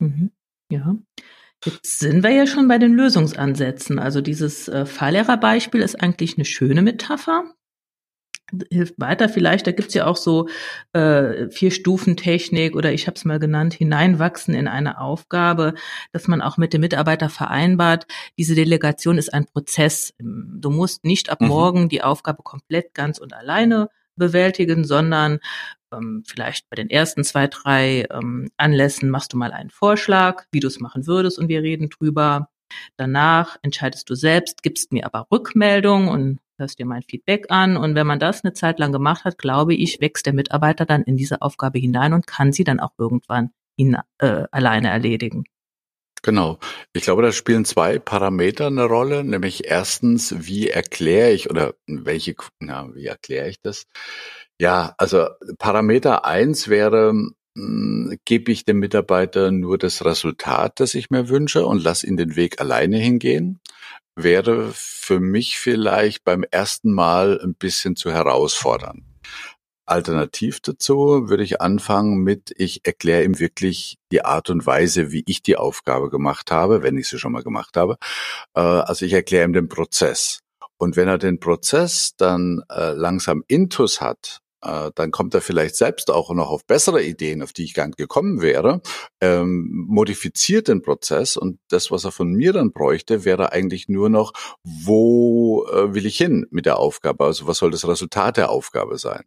Mhm. 0.00 0.32
Ja. 0.72 0.96
Jetzt 1.64 2.00
sind 2.00 2.24
wir 2.24 2.30
ja 2.30 2.46
schon 2.46 2.66
bei 2.66 2.78
den 2.78 2.94
Lösungsansätzen. 2.94 3.98
Also 3.98 4.20
dieses 4.20 4.68
äh, 4.68 4.86
Fahrlehrerbeispiel 4.86 5.80
ist 5.80 6.02
eigentlich 6.02 6.36
eine 6.36 6.44
schöne 6.44 6.82
Metapher. 6.82 7.44
Hilft 8.70 8.94
weiter 8.98 9.30
vielleicht, 9.30 9.66
da 9.66 9.72
gibt's 9.72 9.94
ja 9.94 10.06
auch 10.06 10.16
so 10.16 10.48
äh, 10.92 11.48
Vier-Stufen-Technik 11.50 12.76
oder 12.76 12.92
ich 12.92 13.06
habe 13.06 13.14
es 13.14 13.24
mal 13.24 13.38
genannt, 13.38 13.72
hineinwachsen 13.72 14.54
in 14.54 14.68
eine 14.68 15.00
Aufgabe, 15.00 15.72
dass 16.12 16.28
man 16.28 16.42
auch 16.42 16.58
mit 16.58 16.74
dem 16.74 16.82
Mitarbeiter 16.82 17.30
vereinbart, 17.30 18.06
diese 18.36 18.54
Delegation 18.54 19.16
ist 19.16 19.32
ein 19.32 19.46
Prozess. 19.46 20.12
Du 20.18 20.68
musst 20.68 21.04
nicht 21.04 21.30
ab 21.30 21.40
mhm. 21.40 21.48
morgen 21.48 21.88
die 21.88 22.02
Aufgabe 22.02 22.42
komplett 22.42 22.92
ganz 22.92 23.18
und 23.18 23.32
alleine 23.32 23.88
bewältigen, 24.16 24.84
sondern 24.84 25.38
ähm, 25.92 26.24
vielleicht 26.26 26.68
bei 26.70 26.76
den 26.76 26.90
ersten 26.90 27.24
zwei, 27.24 27.46
drei 27.46 28.06
ähm, 28.10 28.50
Anlässen 28.56 29.10
machst 29.10 29.32
du 29.32 29.36
mal 29.36 29.52
einen 29.52 29.70
Vorschlag, 29.70 30.44
wie 30.52 30.60
du 30.60 30.68
es 30.68 30.80
machen 30.80 31.06
würdest 31.06 31.38
und 31.38 31.48
wir 31.48 31.62
reden 31.62 31.88
drüber. 31.88 32.48
Danach 32.96 33.56
entscheidest 33.62 34.08
du 34.08 34.14
selbst, 34.14 34.62
gibst 34.62 34.92
mir 34.92 35.06
aber 35.06 35.26
Rückmeldung 35.30 36.08
und 36.08 36.40
hörst 36.58 36.78
dir 36.78 36.86
mein 36.86 37.02
Feedback 37.02 37.46
an. 37.50 37.76
Und 37.76 37.94
wenn 37.94 38.06
man 38.06 38.18
das 38.18 38.44
eine 38.44 38.54
Zeit 38.54 38.78
lang 38.78 38.92
gemacht 38.92 39.24
hat, 39.24 39.38
glaube 39.38 39.74
ich, 39.74 40.00
wächst 40.00 40.26
der 40.26 40.32
Mitarbeiter 40.32 40.86
dann 40.86 41.02
in 41.02 41.16
diese 41.16 41.42
Aufgabe 41.42 41.78
hinein 41.78 42.12
und 42.12 42.26
kann 42.26 42.52
sie 42.52 42.64
dann 42.64 42.80
auch 42.80 42.92
irgendwann 42.98 43.50
ihn, 43.76 43.96
äh, 44.18 44.44
alleine 44.50 44.88
erledigen. 44.88 45.44
Genau. 46.22 46.60
Ich 46.92 47.02
glaube, 47.02 47.22
da 47.22 47.32
spielen 47.32 47.64
zwei 47.64 47.98
Parameter 47.98 48.68
eine 48.68 48.84
Rolle, 48.84 49.24
nämlich 49.24 49.66
erstens, 49.66 50.46
wie 50.46 50.68
erkläre 50.68 51.32
ich 51.32 51.50
oder 51.50 51.74
welche, 51.88 52.36
na, 52.60 52.94
wie 52.94 53.06
erkläre 53.06 53.48
ich 53.48 53.60
das? 53.60 53.86
Ja, 54.62 54.94
also 54.96 55.26
Parameter 55.58 56.24
eins 56.24 56.68
wäre, 56.68 57.12
mh, 57.12 57.32
hm, 57.56 58.18
gebe 58.24 58.52
ich 58.52 58.64
dem 58.64 58.78
Mitarbeiter 58.78 59.50
nur 59.50 59.76
das 59.76 60.04
Resultat, 60.04 60.78
das 60.78 60.94
ich 60.94 61.10
mir 61.10 61.28
wünsche 61.28 61.66
und 61.66 61.82
lass 61.82 62.04
ihn 62.04 62.16
den 62.16 62.36
Weg 62.36 62.60
alleine 62.60 62.96
hingehen? 62.98 63.58
Wäre 64.14 64.70
für 64.72 65.18
mich 65.18 65.58
vielleicht 65.58 66.22
beim 66.22 66.44
ersten 66.48 66.92
Mal 66.92 67.40
ein 67.42 67.56
bisschen 67.56 67.96
zu 67.96 68.12
herausfordern. 68.12 69.04
Alternativ 69.84 70.60
dazu 70.60 71.28
würde 71.28 71.42
ich 71.42 71.60
anfangen 71.60 72.18
mit, 72.18 72.54
ich 72.56 72.86
erkläre 72.86 73.24
ihm 73.24 73.40
wirklich 73.40 73.96
die 74.12 74.24
Art 74.24 74.48
und 74.48 74.64
Weise, 74.64 75.10
wie 75.10 75.24
ich 75.26 75.42
die 75.42 75.56
Aufgabe 75.56 76.08
gemacht 76.08 76.52
habe, 76.52 76.84
wenn 76.84 76.96
ich 76.98 77.08
sie 77.08 77.18
schon 77.18 77.32
mal 77.32 77.42
gemacht 77.42 77.76
habe. 77.76 77.96
Äh, 78.54 78.60
also 78.60 79.06
ich 79.06 79.12
erkläre 79.12 79.44
ihm 79.44 79.54
den 79.54 79.68
Prozess. 79.68 80.38
Und 80.78 80.94
wenn 80.96 81.08
er 81.08 81.18
den 81.18 81.40
Prozess 81.40 82.12
dann 82.16 82.62
äh, 82.70 82.92
langsam 82.92 83.42
intus 83.48 84.00
hat, 84.00 84.41
dann 84.62 85.10
kommt 85.10 85.34
er 85.34 85.40
vielleicht 85.40 85.76
selbst 85.76 86.10
auch 86.10 86.32
noch 86.32 86.50
auf 86.50 86.64
bessere 86.66 87.02
Ideen, 87.02 87.42
auf 87.42 87.52
die 87.52 87.64
ich 87.64 87.74
gar 87.74 87.86
nicht 87.86 87.98
gekommen 87.98 88.40
wäre, 88.40 88.80
ähm, 89.20 89.86
modifiziert 89.88 90.68
den 90.68 90.82
Prozess 90.82 91.36
und 91.36 91.58
das, 91.68 91.90
was 91.90 92.04
er 92.04 92.12
von 92.12 92.32
mir 92.32 92.52
dann 92.52 92.72
bräuchte, 92.72 93.24
wäre 93.24 93.52
eigentlich 93.52 93.88
nur 93.88 94.08
noch, 94.08 94.32
wo 94.64 95.66
äh, 95.66 95.94
will 95.94 96.06
ich 96.06 96.16
hin 96.16 96.46
mit 96.50 96.66
der 96.66 96.78
Aufgabe? 96.78 97.24
Also 97.24 97.46
was 97.46 97.58
soll 97.58 97.70
das 97.70 97.86
Resultat 97.86 98.36
der 98.36 98.50
Aufgabe 98.50 98.98
sein? 98.98 99.24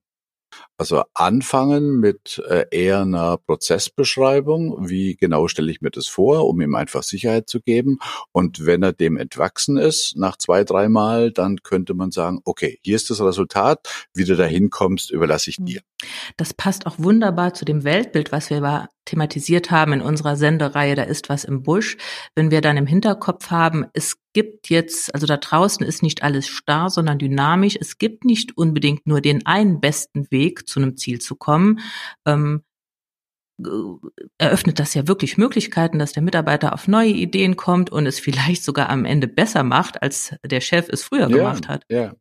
Also 0.78 1.04
anfangen 1.14 2.00
mit 2.00 2.44
äh, 2.50 2.66
eher 2.70 3.02
einer 3.02 3.38
Prozessbeschreibung, 3.38 4.90
wie 4.90 5.16
genau 5.16 5.48
stelle 5.48 5.72
ich 5.72 5.82
mir 5.82 5.92
das 5.92 6.08
vor, 6.08 6.48
um 6.48 6.60
ihm 6.60 6.76
einfach 6.76 7.04
Sicherheit 7.04 7.50
zu 7.50 7.62
geben. 7.62 8.00
Und 8.34 8.66
wenn 8.66 8.84
er 8.84 8.92
dem 8.92 9.16
entwachsen 9.16 9.78
ist, 9.78 10.18
nach 10.18 10.38
zwei, 10.38 10.66
dreimal, 10.66 11.32
dann 11.32 11.64
könnte 11.64 11.94
man 11.94 12.12
sagen, 12.12 12.42
okay, 12.44 12.80
hier 12.84 12.98
ist 12.98 13.10
das 13.10 13.22
Resultat, 13.22 13.88
wie 14.14 14.26
du 14.26 14.36
da 14.36 14.46
hinkommst, 14.46 15.12
überlasse 15.12 15.50
ich 15.50 15.58
dir. 15.60 15.82
Das 16.36 16.54
passt 16.54 16.86
auch 16.88 16.96
wunderbar 16.98 17.54
zu 17.54 17.64
dem 17.64 17.84
Weltbild, 17.84 18.32
was 18.34 18.50
wir 18.50 18.90
thematisiert 19.06 19.72
haben 19.72 19.94
in 19.94 20.02
unserer 20.02 20.36
Sendereihe, 20.36 20.96
da 20.96 21.04
ist 21.04 21.30
was 21.30 21.44
im 21.44 21.64
Busch. 21.64 21.98
Wenn 22.36 22.52
wir 22.52 22.62
dann 22.62 22.78
im 22.78 22.88
Hinterkopf 22.88 23.50
haben, 23.50 23.86
es 23.94 24.18
gibt 24.36 24.70
jetzt, 24.70 25.16
also 25.16 25.26
da 25.26 25.38
draußen 25.38 25.86
ist 25.86 26.04
nicht 26.04 26.22
alles 26.22 26.46
starr, 26.48 26.90
sondern 26.90 27.18
dynamisch. 27.18 27.78
Es 27.80 27.98
gibt 27.98 28.26
nicht 28.26 28.58
unbedingt 28.58 29.08
nur 29.08 29.22
den 29.22 29.46
einen 29.46 29.80
besten 29.80 30.30
Weg, 30.30 30.68
zu 30.68 30.82
einem 30.82 30.98
Ziel 30.98 31.20
zu 31.22 31.38
kommen. 31.38 31.80
Ähm, 32.26 32.62
eröffnet 34.38 34.80
das 34.80 34.94
ja 34.94 35.08
wirklich 35.08 35.38
Möglichkeiten, 35.38 35.98
dass 35.98 36.12
der 36.12 36.24
Mitarbeiter 36.24 36.74
auf 36.74 36.90
neue 36.90 37.12
Ideen 37.12 37.56
kommt 37.56 37.90
und 37.90 38.06
es 38.06 38.20
vielleicht 38.20 38.64
sogar 38.64 38.90
am 38.90 39.06
Ende 39.06 39.28
besser 39.28 39.64
macht, 39.64 40.02
als 40.02 40.36
der 40.46 40.60
Chef 40.60 40.90
es 40.90 41.04
früher 41.04 41.30
ja, 41.30 41.38
gemacht 41.38 41.70
hat. 41.70 41.84
Ja, 41.90 42.14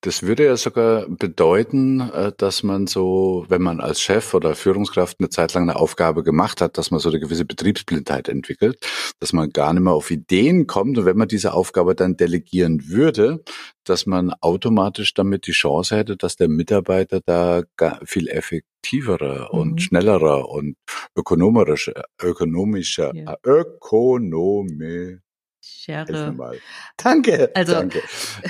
das 0.00 0.24
würde 0.24 0.44
ja 0.44 0.56
sogar 0.56 1.06
bedeuten, 1.08 2.00
äh, 2.00 2.32
dass 2.36 2.64
man 2.64 2.88
so, 2.88 3.46
wenn 3.48 3.62
man 3.62 3.80
als 3.80 4.00
Chef 4.00 4.34
oder 4.34 4.56
Führungskraft 4.56 5.20
eine 5.20 5.28
Zeit 5.28 5.54
lang 5.54 5.68
eine 5.68 5.76
Aufgabe 5.78 6.24
gemacht 6.24 6.60
hat, 6.60 6.76
dass 6.78 6.90
man 6.90 6.98
so 6.98 7.10
eine 7.10 7.20
gewisse 7.20 7.44
Betriebsblindheit 7.44 8.28
entwickelt, 8.28 8.84
dass 9.20 9.32
man 9.32 9.50
gar 9.50 9.72
nicht 9.72 9.82
mehr 9.82 9.92
auf 9.92 10.10
Ideen 10.10 10.66
kommt 10.66 10.98
und 10.98 11.04
wenn 11.04 11.16
man 11.16 11.28
diese 11.28 11.54
Aufgabe 11.54 11.94
dann 11.94 12.16
delegieren 12.16 12.88
würde, 12.88 13.44
dass 13.84 14.06
man 14.06 14.32
automatisch 14.40 15.14
damit 15.14 15.46
die 15.46 15.52
Chance 15.52 15.96
hätte, 15.96 16.16
dass 16.16 16.36
der 16.36 16.48
Mitarbeiter 16.48 17.20
da 17.24 17.62
viel 18.04 18.28
effektiverer 18.28 19.50
mhm. 19.52 19.58
und 19.58 19.82
schnellerer 19.82 20.48
und 20.48 20.76
ökonomischer, 21.16 22.04
ökonomischer, 22.20 23.14
ja. 23.14 23.36
ökonomi, 23.44 25.18
Schere. 25.64 26.34
Danke, 26.96 27.50
also, 27.54 27.74
danke. 27.74 28.02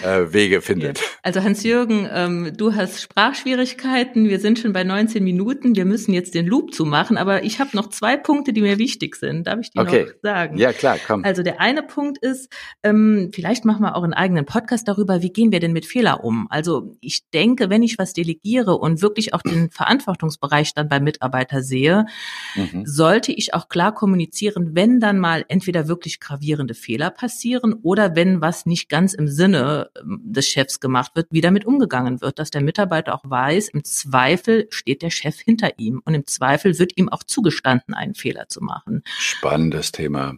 Äh, 0.02 0.32
Wege 0.32 0.60
findet. 0.62 0.98
Ja. 0.98 1.04
Also 1.22 1.42
Hans-Jürgen, 1.42 2.08
ähm, 2.10 2.52
du 2.56 2.74
hast 2.74 3.02
Sprachschwierigkeiten. 3.02 4.30
Wir 4.30 4.40
sind 4.40 4.58
schon 4.58 4.72
bei 4.72 4.82
19 4.82 5.22
Minuten. 5.22 5.76
Wir 5.76 5.84
müssen 5.84 6.14
jetzt 6.14 6.34
den 6.34 6.46
Loop 6.46 6.72
zumachen. 6.72 7.18
Aber 7.18 7.44
ich 7.44 7.60
habe 7.60 7.70
noch 7.74 7.90
zwei 7.90 8.16
Punkte, 8.16 8.54
die 8.54 8.62
mir 8.62 8.78
wichtig 8.78 9.16
sind. 9.16 9.46
Darf 9.46 9.60
ich 9.60 9.72
die 9.72 9.78
okay. 9.78 10.06
noch 10.06 10.12
sagen? 10.22 10.56
Ja, 10.56 10.72
klar, 10.72 10.96
komm. 11.06 11.22
Also 11.22 11.42
der 11.42 11.60
eine 11.60 11.82
Punkt 11.82 12.16
ist, 12.16 12.50
ähm, 12.82 13.30
vielleicht 13.34 13.66
machen 13.66 13.82
wir 13.82 13.94
auch 13.94 14.04
einen 14.04 14.14
eigenen 14.14 14.46
Podcast 14.46 14.88
darüber, 14.88 15.20
wie 15.20 15.34
gehen 15.34 15.52
wir 15.52 15.60
denn 15.60 15.74
mit 15.74 15.84
Fehler 15.84 16.24
um? 16.24 16.46
Also 16.48 16.96
ich 17.02 17.28
denke, 17.28 17.68
wenn 17.68 17.82
ich 17.82 17.98
was 17.98 18.14
delegiere 18.14 18.78
und 18.78 19.02
wirklich 19.02 19.34
auch 19.34 19.42
den 19.42 19.70
Verantwortungsbereich 19.70 20.72
dann 20.72 20.88
beim 20.88 21.04
Mitarbeiter 21.04 21.62
sehe, 21.62 22.06
mhm. 22.54 22.86
sollte 22.86 23.32
ich 23.32 23.52
auch 23.52 23.68
klar 23.68 23.94
kommunizieren, 23.94 24.70
wenn 24.74 24.98
dann 24.98 25.18
mal 25.18 25.44
entweder 25.48 25.88
wirklich 25.88 26.18
gravierende 26.18 26.72
Fehler 26.72 27.01
passieren 27.10 27.74
oder 27.82 28.16
wenn 28.16 28.40
was 28.40 28.66
nicht 28.66 28.88
ganz 28.88 29.14
im 29.14 29.28
Sinne 29.28 29.90
ähm, 29.98 30.20
des 30.24 30.46
Chefs 30.46 30.80
gemacht 30.80 31.12
wird, 31.14 31.28
wie 31.30 31.40
damit 31.40 31.64
umgegangen 31.64 32.20
wird, 32.20 32.38
dass 32.38 32.50
der 32.50 32.62
Mitarbeiter 32.62 33.14
auch 33.14 33.24
weiß, 33.24 33.68
im 33.70 33.84
Zweifel 33.84 34.66
steht 34.70 35.02
der 35.02 35.10
Chef 35.10 35.38
hinter 35.38 35.78
ihm 35.78 36.02
und 36.04 36.14
im 36.14 36.26
Zweifel 36.26 36.78
wird 36.78 36.96
ihm 36.96 37.08
auch 37.08 37.22
zugestanden, 37.22 37.94
einen 37.94 38.14
Fehler 38.14 38.48
zu 38.48 38.62
machen. 38.62 39.02
Spannendes 39.18 39.92
Thema. 39.92 40.34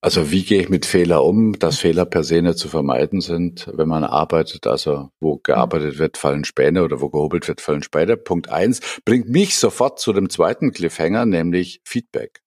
Also 0.00 0.30
wie 0.30 0.44
gehe 0.44 0.60
ich 0.60 0.68
mit 0.68 0.84
Fehler 0.84 1.24
um, 1.24 1.58
dass 1.58 1.78
Fehler 1.78 2.04
per 2.04 2.22
se 2.24 2.42
nicht 2.42 2.58
zu 2.58 2.68
vermeiden 2.68 3.20
sind, 3.20 3.70
wenn 3.72 3.88
man 3.88 4.04
arbeitet? 4.04 4.66
Also 4.66 5.10
wo 5.20 5.38
gearbeitet 5.38 5.98
wird, 5.98 6.18
fallen 6.18 6.44
Späne 6.44 6.84
oder 6.84 7.00
wo 7.00 7.08
gehobelt 7.08 7.48
wird, 7.48 7.60
fallen 7.60 7.82
Späne. 7.82 8.16
Punkt 8.16 8.50
eins 8.50 8.80
bringt 9.04 9.28
mich 9.28 9.56
sofort 9.56 9.98
zu 9.98 10.12
dem 10.12 10.28
zweiten 10.28 10.72
Cliffhanger, 10.72 11.24
nämlich 11.24 11.80
Feedback. 11.84 12.43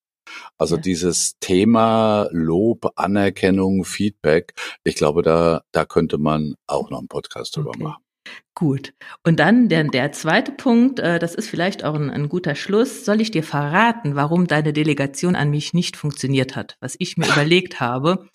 Also 0.57 0.75
ja. 0.75 0.81
dieses 0.81 1.37
Thema 1.39 2.27
Lob, 2.31 2.91
Anerkennung, 2.95 3.85
Feedback, 3.85 4.53
ich 4.83 4.95
glaube, 4.95 5.21
da, 5.21 5.61
da 5.71 5.85
könnte 5.85 6.17
man 6.17 6.55
auch 6.67 6.89
noch 6.89 6.99
einen 6.99 7.07
Podcast 7.07 7.55
drüber 7.55 7.69
okay. 7.69 7.83
machen. 7.83 8.03
Gut. 8.55 8.93
Und 9.23 9.39
dann 9.39 9.69
der, 9.69 9.83
der 9.83 10.11
zweite 10.13 10.51
Punkt, 10.51 10.99
äh, 10.99 11.19
das 11.19 11.35
ist 11.35 11.47
vielleicht 11.47 11.83
auch 11.83 11.93
ein, 11.93 12.09
ein, 12.09 12.27
guter 12.27 12.55
Schluss. 12.55 13.05
Soll 13.05 13.21
ich 13.21 13.29
dir 13.29 13.43
verraten, 13.43 14.15
warum 14.15 14.47
deine 14.47 14.73
Delegation 14.73 15.35
an 15.35 15.51
mich 15.51 15.73
nicht 15.73 15.95
funktioniert 15.95 16.55
hat? 16.55 16.75
Was 16.79 16.95
ich 16.97 17.17
mir 17.17 17.27
überlegt 17.31 17.79
habe. 17.79 18.27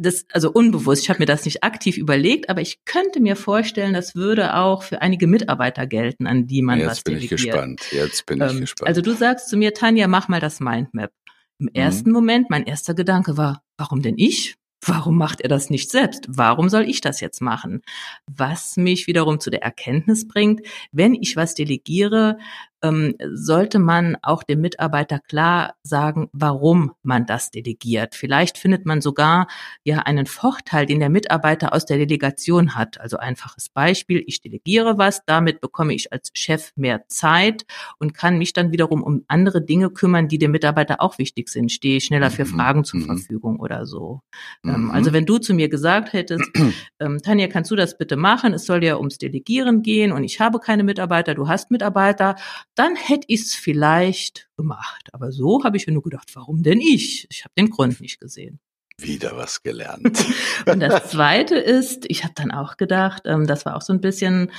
Das, 0.00 0.24
also 0.32 0.52
unbewusst, 0.52 1.02
ich 1.02 1.10
habe 1.10 1.18
mir 1.18 1.26
das 1.26 1.44
nicht 1.44 1.64
aktiv 1.64 1.98
überlegt, 1.98 2.48
aber 2.48 2.60
ich 2.60 2.84
könnte 2.84 3.20
mir 3.20 3.34
vorstellen, 3.34 3.92
das 3.92 4.14
würde 4.14 4.54
auch 4.54 4.84
für 4.84 5.02
einige 5.02 5.26
Mitarbeiter 5.26 5.88
gelten, 5.88 6.28
an 6.28 6.46
die 6.46 6.62
man 6.62 6.78
Jetzt 6.78 6.88
was 6.88 7.02
bin 7.02 7.18
ich 7.18 7.28
gespannt. 7.28 7.82
Jetzt 7.90 8.24
bin 8.24 8.40
ähm, 8.40 8.48
ich 8.50 8.60
gespannt. 8.60 8.88
Also 8.88 9.02
du 9.02 9.12
sagst 9.12 9.48
zu 9.50 9.56
mir, 9.56 9.74
Tanja, 9.74 10.06
mach 10.06 10.28
mal 10.28 10.40
das 10.40 10.60
Mindmap. 10.60 11.10
Im 11.58 11.66
mhm. 11.66 11.70
ersten 11.74 12.10
Moment, 12.12 12.50
mein 12.50 12.64
erster 12.64 12.94
Gedanke 12.94 13.36
war, 13.36 13.62
warum 13.76 14.02
denn 14.02 14.16
ich? 14.16 14.56
Warum 14.84 15.18
macht 15.18 15.40
er 15.40 15.48
das 15.48 15.70
nicht 15.70 15.90
selbst? 15.90 16.26
Warum 16.28 16.68
soll 16.68 16.88
ich 16.88 17.00
das 17.00 17.20
jetzt 17.20 17.40
machen? 17.40 17.82
Was 18.26 18.76
mich 18.76 19.08
wiederum 19.08 19.40
zu 19.40 19.50
der 19.50 19.62
Erkenntnis 19.62 20.28
bringt, 20.28 20.60
wenn 20.92 21.14
ich 21.14 21.34
was 21.34 21.54
delegiere, 21.54 22.38
ähm, 22.82 23.14
sollte 23.34 23.78
man 23.78 24.16
auch 24.22 24.42
dem 24.42 24.60
Mitarbeiter 24.60 25.18
klar 25.18 25.74
sagen, 25.82 26.28
warum 26.32 26.92
man 27.02 27.26
das 27.26 27.50
delegiert. 27.50 28.14
Vielleicht 28.14 28.58
findet 28.58 28.86
man 28.86 29.00
sogar 29.00 29.48
ja 29.84 30.00
einen 30.00 30.26
Vorteil, 30.26 30.86
den 30.86 31.00
der 31.00 31.10
Mitarbeiter 31.10 31.72
aus 31.72 31.86
der 31.86 31.98
Delegation 31.98 32.74
hat. 32.74 33.00
Also 33.00 33.16
einfaches 33.16 33.68
Beispiel, 33.68 34.22
ich 34.26 34.40
delegiere 34.40 34.98
was, 34.98 35.24
damit 35.26 35.60
bekomme 35.60 35.94
ich 35.94 36.12
als 36.12 36.30
Chef 36.34 36.72
mehr 36.76 37.04
Zeit 37.08 37.64
und 37.98 38.14
kann 38.14 38.38
mich 38.38 38.52
dann 38.52 38.72
wiederum 38.72 39.02
um 39.02 39.24
andere 39.28 39.62
Dinge 39.62 39.90
kümmern, 39.90 40.28
die 40.28 40.38
dem 40.38 40.52
Mitarbeiter 40.52 41.00
auch 41.00 41.18
wichtig 41.18 41.48
sind. 41.48 41.72
Stehe 41.72 41.96
ich 41.96 42.04
schneller 42.04 42.30
für 42.30 42.44
mhm. 42.44 42.48
Fragen 42.48 42.84
zur 42.84 43.00
mhm. 43.00 43.06
Verfügung 43.06 43.60
oder 43.60 43.86
so. 43.86 44.20
Ähm, 44.64 44.84
mhm. 44.84 44.90
Also 44.90 45.12
wenn 45.12 45.26
du 45.26 45.38
zu 45.38 45.54
mir 45.54 45.68
gesagt 45.68 46.12
hättest, 46.12 46.44
ähm, 47.00 47.20
Tanja, 47.22 47.48
kannst 47.48 47.70
du 47.70 47.76
das 47.76 47.98
bitte 47.98 48.16
machen? 48.16 48.54
Es 48.54 48.66
soll 48.66 48.84
ja 48.84 48.96
ums 48.96 49.18
Delegieren 49.18 49.82
gehen 49.82 50.12
und 50.12 50.24
ich 50.24 50.40
habe 50.40 50.60
keine 50.60 50.84
Mitarbeiter, 50.84 51.34
du 51.34 51.48
hast 51.48 51.70
Mitarbeiter, 51.70 52.36
dann 52.78 52.96
hätte 52.96 53.26
ich 53.28 53.42
es 53.42 53.54
vielleicht 53.54 54.48
gemacht. 54.56 55.08
Aber 55.12 55.32
so 55.32 55.64
habe 55.64 55.76
ich 55.76 55.86
mir 55.86 55.92
nur 55.92 56.02
gedacht, 56.02 56.30
warum 56.34 56.62
denn 56.62 56.80
ich? 56.80 57.26
Ich 57.30 57.44
habe 57.44 57.52
den 57.58 57.70
Grund 57.70 58.00
nicht 58.00 58.20
gesehen. 58.20 58.60
Wieder 59.00 59.36
was 59.36 59.62
gelernt. 59.62 60.24
und 60.66 60.80
das 60.80 61.10
Zweite 61.10 61.56
ist, 61.56 62.04
ich 62.08 62.24
habe 62.24 62.34
dann 62.34 62.50
auch 62.50 62.76
gedacht, 62.76 63.22
ähm, 63.26 63.46
das 63.46 63.64
war 63.64 63.76
auch 63.76 63.82
so 63.82 63.92
ein 63.92 64.00
bisschen, 64.00 64.50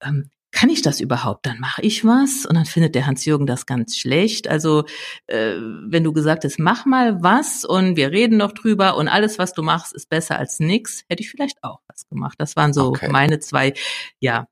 ähm, 0.00 0.30
kann 0.52 0.68
ich 0.68 0.82
das 0.82 1.00
überhaupt? 1.00 1.46
Dann 1.46 1.60
mache 1.60 1.82
ich 1.82 2.04
was 2.04 2.44
und 2.44 2.56
dann 2.56 2.66
findet 2.66 2.94
der 2.94 3.06
Hans-Jürgen 3.06 3.46
das 3.46 3.66
ganz 3.66 3.96
schlecht. 3.96 4.48
Also 4.48 4.84
äh, 5.26 5.54
wenn 5.56 6.04
du 6.04 6.12
gesagt 6.12 6.44
hast, 6.44 6.58
mach 6.58 6.86
mal 6.86 7.22
was 7.22 7.64
und 7.64 7.96
wir 7.96 8.10
reden 8.10 8.36
noch 8.36 8.52
drüber 8.52 8.96
und 8.96 9.08
alles, 9.08 9.38
was 9.38 9.52
du 9.52 9.62
machst, 9.62 9.92
ist 9.92 10.08
besser 10.08 10.38
als 10.38 10.60
nix, 10.60 11.04
hätte 11.08 11.22
ich 11.22 11.30
vielleicht 11.30 11.62
auch 11.62 11.80
was 11.88 12.08
gemacht. 12.08 12.34
Das 12.38 12.56
waren 12.56 12.72
so 12.72 12.88
okay. 12.88 13.08
meine 13.10 13.38
zwei, 13.38 13.74
ja, 14.18 14.48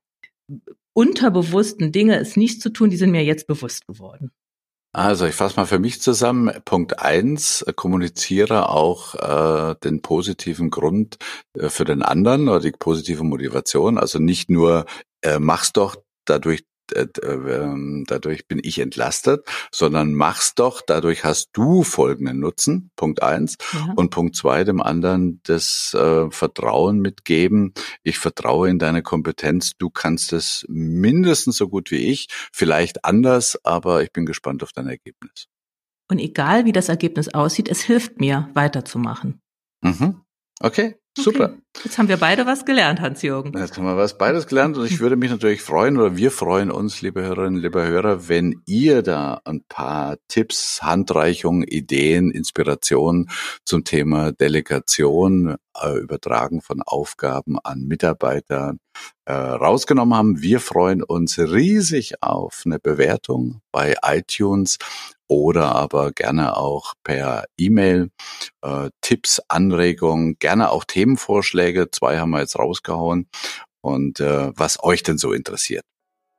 unterbewussten 0.99 1.93
Dinge, 1.93 2.19
es 2.19 2.35
nicht 2.35 2.61
zu 2.61 2.69
tun, 2.71 2.89
die 2.89 2.97
sind 2.97 3.11
mir 3.11 3.23
jetzt 3.23 3.47
bewusst 3.47 3.87
geworden. 3.87 4.31
Also 4.91 5.25
ich 5.25 5.35
fasse 5.35 5.55
mal 5.55 5.65
für 5.65 5.79
mich 5.79 6.01
zusammen. 6.01 6.51
Punkt 6.65 6.99
eins: 6.99 7.63
kommuniziere 7.75 8.69
auch 8.69 9.15
äh, 9.15 9.75
den 9.81 10.01
positiven 10.01 10.69
Grund 10.69 11.17
äh, 11.57 11.69
für 11.69 11.85
den 11.85 12.01
anderen 12.01 12.49
oder 12.49 12.59
die 12.59 12.71
positive 12.71 13.23
Motivation. 13.23 13.97
Also 13.97 14.19
nicht 14.19 14.49
nur 14.49 14.85
äh, 15.21 15.39
mach's 15.39 15.71
doch, 15.71 15.95
dadurch 16.25 16.61
äh, 16.61 16.68
dadurch 16.91 18.47
bin 18.47 18.59
ich 18.63 18.79
entlastet, 18.79 19.45
sondern 19.71 20.13
mach's 20.13 20.55
doch, 20.55 20.81
dadurch 20.85 21.23
hast 21.23 21.49
du 21.53 21.83
folgenden 21.83 22.39
Nutzen, 22.39 22.91
Punkt 22.95 23.23
eins. 23.23 23.57
Ja. 23.73 23.93
Und 23.95 24.09
Punkt 24.09 24.35
zwei, 24.35 24.63
dem 24.63 24.81
anderen 24.81 25.41
das 25.43 25.93
äh, 25.93 26.29
Vertrauen 26.31 26.99
mitgeben. 26.99 27.73
Ich 28.03 28.17
vertraue 28.17 28.69
in 28.69 28.79
deine 28.79 29.01
Kompetenz, 29.01 29.73
du 29.77 29.89
kannst 29.89 30.33
es 30.33 30.65
mindestens 30.67 31.57
so 31.57 31.67
gut 31.67 31.91
wie 31.91 32.09
ich, 32.11 32.27
vielleicht 32.51 33.05
anders, 33.05 33.57
aber 33.63 34.03
ich 34.03 34.11
bin 34.11 34.25
gespannt 34.25 34.63
auf 34.63 34.71
dein 34.71 34.87
Ergebnis. 34.87 35.47
Und 36.09 36.19
egal 36.19 36.65
wie 36.65 36.71
das 36.71 36.89
Ergebnis 36.89 37.29
aussieht, 37.29 37.69
es 37.69 37.81
hilft 37.81 38.19
mir, 38.19 38.49
weiterzumachen. 38.53 39.41
Mhm. 39.81 40.21
Okay, 40.59 40.95
super. 41.23 41.45
Okay. 41.45 41.83
Jetzt 41.83 41.97
haben 41.97 42.07
wir 42.09 42.17
beide 42.17 42.45
was 42.45 42.65
gelernt, 42.65 42.99
Hans-Jürgen. 42.99 43.57
Jetzt 43.57 43.77
haben 43.77 43.85
wir 43.85 43.95
was 43.95 44.17
beides 44.17 44.47
gelernt 44.47 44.77
und 44.77 44.85
ich 44.85 44.99
würde 44.99 45.15
mich 45.15 45.29
natürlich 45.29 45.61
freuen 45.61 45.97
oder 45.97 46.17
wir 46.17 46.31
freuen 46.31 46.71
uns, 46.71 47.01
liebe 47.01 47.21
Hörerinnen, 47.21 47.61
liebe 47.61 47.85
Hörer, 47.85 48.27
wenn 48.27 48.61
ihr 48.65 49.01
da 49.01 49.39
ein 49.45 49.63
paar 49.69 50.17
Tipps, 50.27 50.81
Handreichungen, 50.81 51.63
Ideen, 51.63 52.31
Inspirationen 52.31 53.29
zum 53.63 53.83
Thema 53.83 54.31
Delegation, 54.31 55.55
äh, 55.81 55.97
Übertragen 55.97 56.61
von 56.61 56.81
Aufgaben 56.81 57.57
an 57.63 57.81
Mitarbeiter 57.87 58.75
äh, 59.29 59.33
rausgenommen 59.33 60.17
haben. 60.17 60.41
Wir 60.41 60.59
freuen 60.59 61.03
uns 61.03 61.37
riesig 61.37 62.23
auf 62.23 62.63
eine 62.65 62.79
Bewertung 62.79 63.61
bei 63.71 63.95
iTunes 64.01 64.79
oder 65.27 65.75
aber 65.75 66.11
gerne 66.11 66.57
auch 66.57 66.95
per 67.03 67.45
E-Mail 67.55 68.09
äh, 68.63 68.89
Tipps, 69.01 69.39
Anregungen, 69.47 70.39
gerne 70.39 70.71
auch 70.71 70.83
Themenvorschläge. 70.83 71.91
Zwei 71.91 72.17
haben 72.17 72.31
wir 72.31 72.39
jetzt 72.39 72.57
rausgehauen 72.57 73.29
und 73.81 74.19
äh, 74.19 74.51
was 74.55 74.83
euch 74.83 75.03
denn 75.03 75.19
so 75.19 75.31
interessiert. 75.31 75.83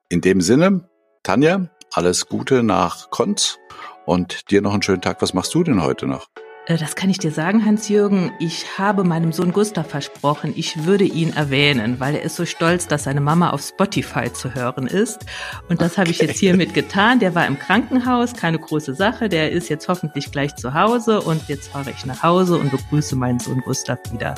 In 0.09 0.21
dem 0.21 0.41
Sinne, 0.41 0.91
Tanja, 1.23 1.71
alles 1.93 2.27
Gute 2.27 2.65
nach 2.65 3.11
Konz 3.11 3.59
und 4.05 4.51
dir 4.51 4.63
noch 4.63 4.73
einen 4.73 4.83
schönen 4.83 5.01
Tag. 5.03 5.23
Was 5.23 5.33
machst 5.33 5.55
du 5.55 5.63
denn 5.63 5.81
heute 5.81 6.09
noch? 6.09 6.27
Äh, 6.67 6.77
das 6.77 6.95
kann 6.95 7.11
ich 7.11 7.19
dir 7.19 7.31
sagen, 7.31 7.65
Hans-Jürgen. 7.65 8.33
Ich 8.39 8.79
habe 8.79 9.05
meinem 9.05 9.33
Sohn 9.33 9.53
Gustav 9.53 9.89
versprochen, 9.89 10.53
ich 10.57 10.85
würde 10.85 11.05
ihn 11.05 11.33
erwähnen, 11.33 12.01
weil 12.01 12.15
er 12.15 12.23
ist 12.23 12.37
so 12.37 12.45
stolz, 12.45 12.87
dass 12.87 13.05
seine 13.05 13.21
Mama 13.21 13.51
auf 13.51 13.63
Spotify 13.63 14.33
zu 14.33 14.55
hören 14.55 14.87
ist. 14.87 15.27
Und 15.69 15.81
das 15.81 15.93
okay. 15.93 16.01
habe 16.01 16.11
ich 16.11 16.19
jetzt 16.19 16.39
hiermit 16.39 16.75
getan. 16.75 17.19
Der 17.19 17.35
war 17.35 17.47
im 17.47 17.59
Krankenhaus, 17.59 18.35
keine 18.35 18.59
große 18.59 18.95
Sache. 18.95 19.29
Der 19.29 19.51
ist 19.51 19.69
jetzt 19.69 19.89
hoffentlich 19.89 20.31
gleich 20.31 20.55
zu 20.57 20.75
Hause. 20.75 21.21
Und 21.21 21.49
jetzt 21.49 21.69
fahre 21.69 21.91
ich 21.91 22.05
nach 22.07 22.23
Hause 22.23 22.57
und 22.57 22.71
begrüße 22.71 23.17
meinen 23.17 23.41
Sohn 23.41 23.61
Gustav 23.61 23.99
wieder 24.13 24.35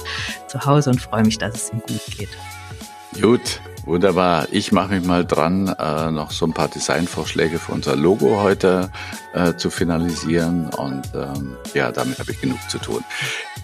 zu 0.47 0.65
Hause 0.65 0.91
und 0.91 1.01
freue 1.01 1.25
mich, 1.25 1.39
dass 1.39 1.55
es 1.55 1.73
ihm 1.73 1.81
gut 1.81 2.07
geht. 2.17 2.31
Gut, 3.21 3.61
Wunderbar. 3.85 4.47
Ich 4.53 4.71
mache 4.71 4.95
mich 4.95 5.05
mal 5.05 5.25
dran, 5.25 5.69
äh, 5.69 6.11
noch 6.11 6.31
so 6.31 6.47
ein 6.47 6.53
paar 6.53 6.69
Designvorschläge 6.69 7.59
für 7.59 7.73
unser 7.73 7.97
Logo 7.97 8.41
heute 8.41 8.91
äh, 9.35 9.55
zu 9.57 9.71
finalisieren. 9.71 10.71
Und 10.71 11.03
ähm, 11.15 11.57
ja, 11.75 11.91
damit 11.91 12.19
habe 12.19 12.31
ich 12.31 12.41
genug 12.41 12.59
zu 12.69 12.79
tun. 12.79 13.05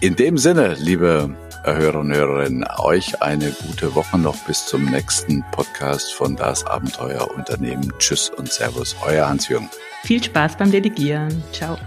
In 0.01 0.15
dem 0.15 0.37
Sinne, 0.37 0.75
liebe 0.75 1.35
Hörer 1.63 1.99
und 1.99 2.13
Hörerinnen, 2.13 2.65
euch 2.79 3.21
eine 3.21 3.51
gute 3.51 3.95
Woche 3.95 4.17
noch 4.17 4.35
bis 4.45 4.65
zum 4.65 4.85
nächsten 4.85 5.43
Podcast 5.51 6.13
von 6.13 6.35
Das 6.35 6.65
Abenteuer 6.65 7.29
Unternehmen. 7.35 7.93
Tschüss 7.99 8.29
und 8.29 8.51
Servus, 8.51 8.95
euer 9.05 9.27
Hans-Jürgen. 9.27 9.69
Viel 10.03 10.23
Spaß 10.23 10.57
beim 10.57 10.71
Delegieren. 10.71 11.43
Ciao. 11.51 11.77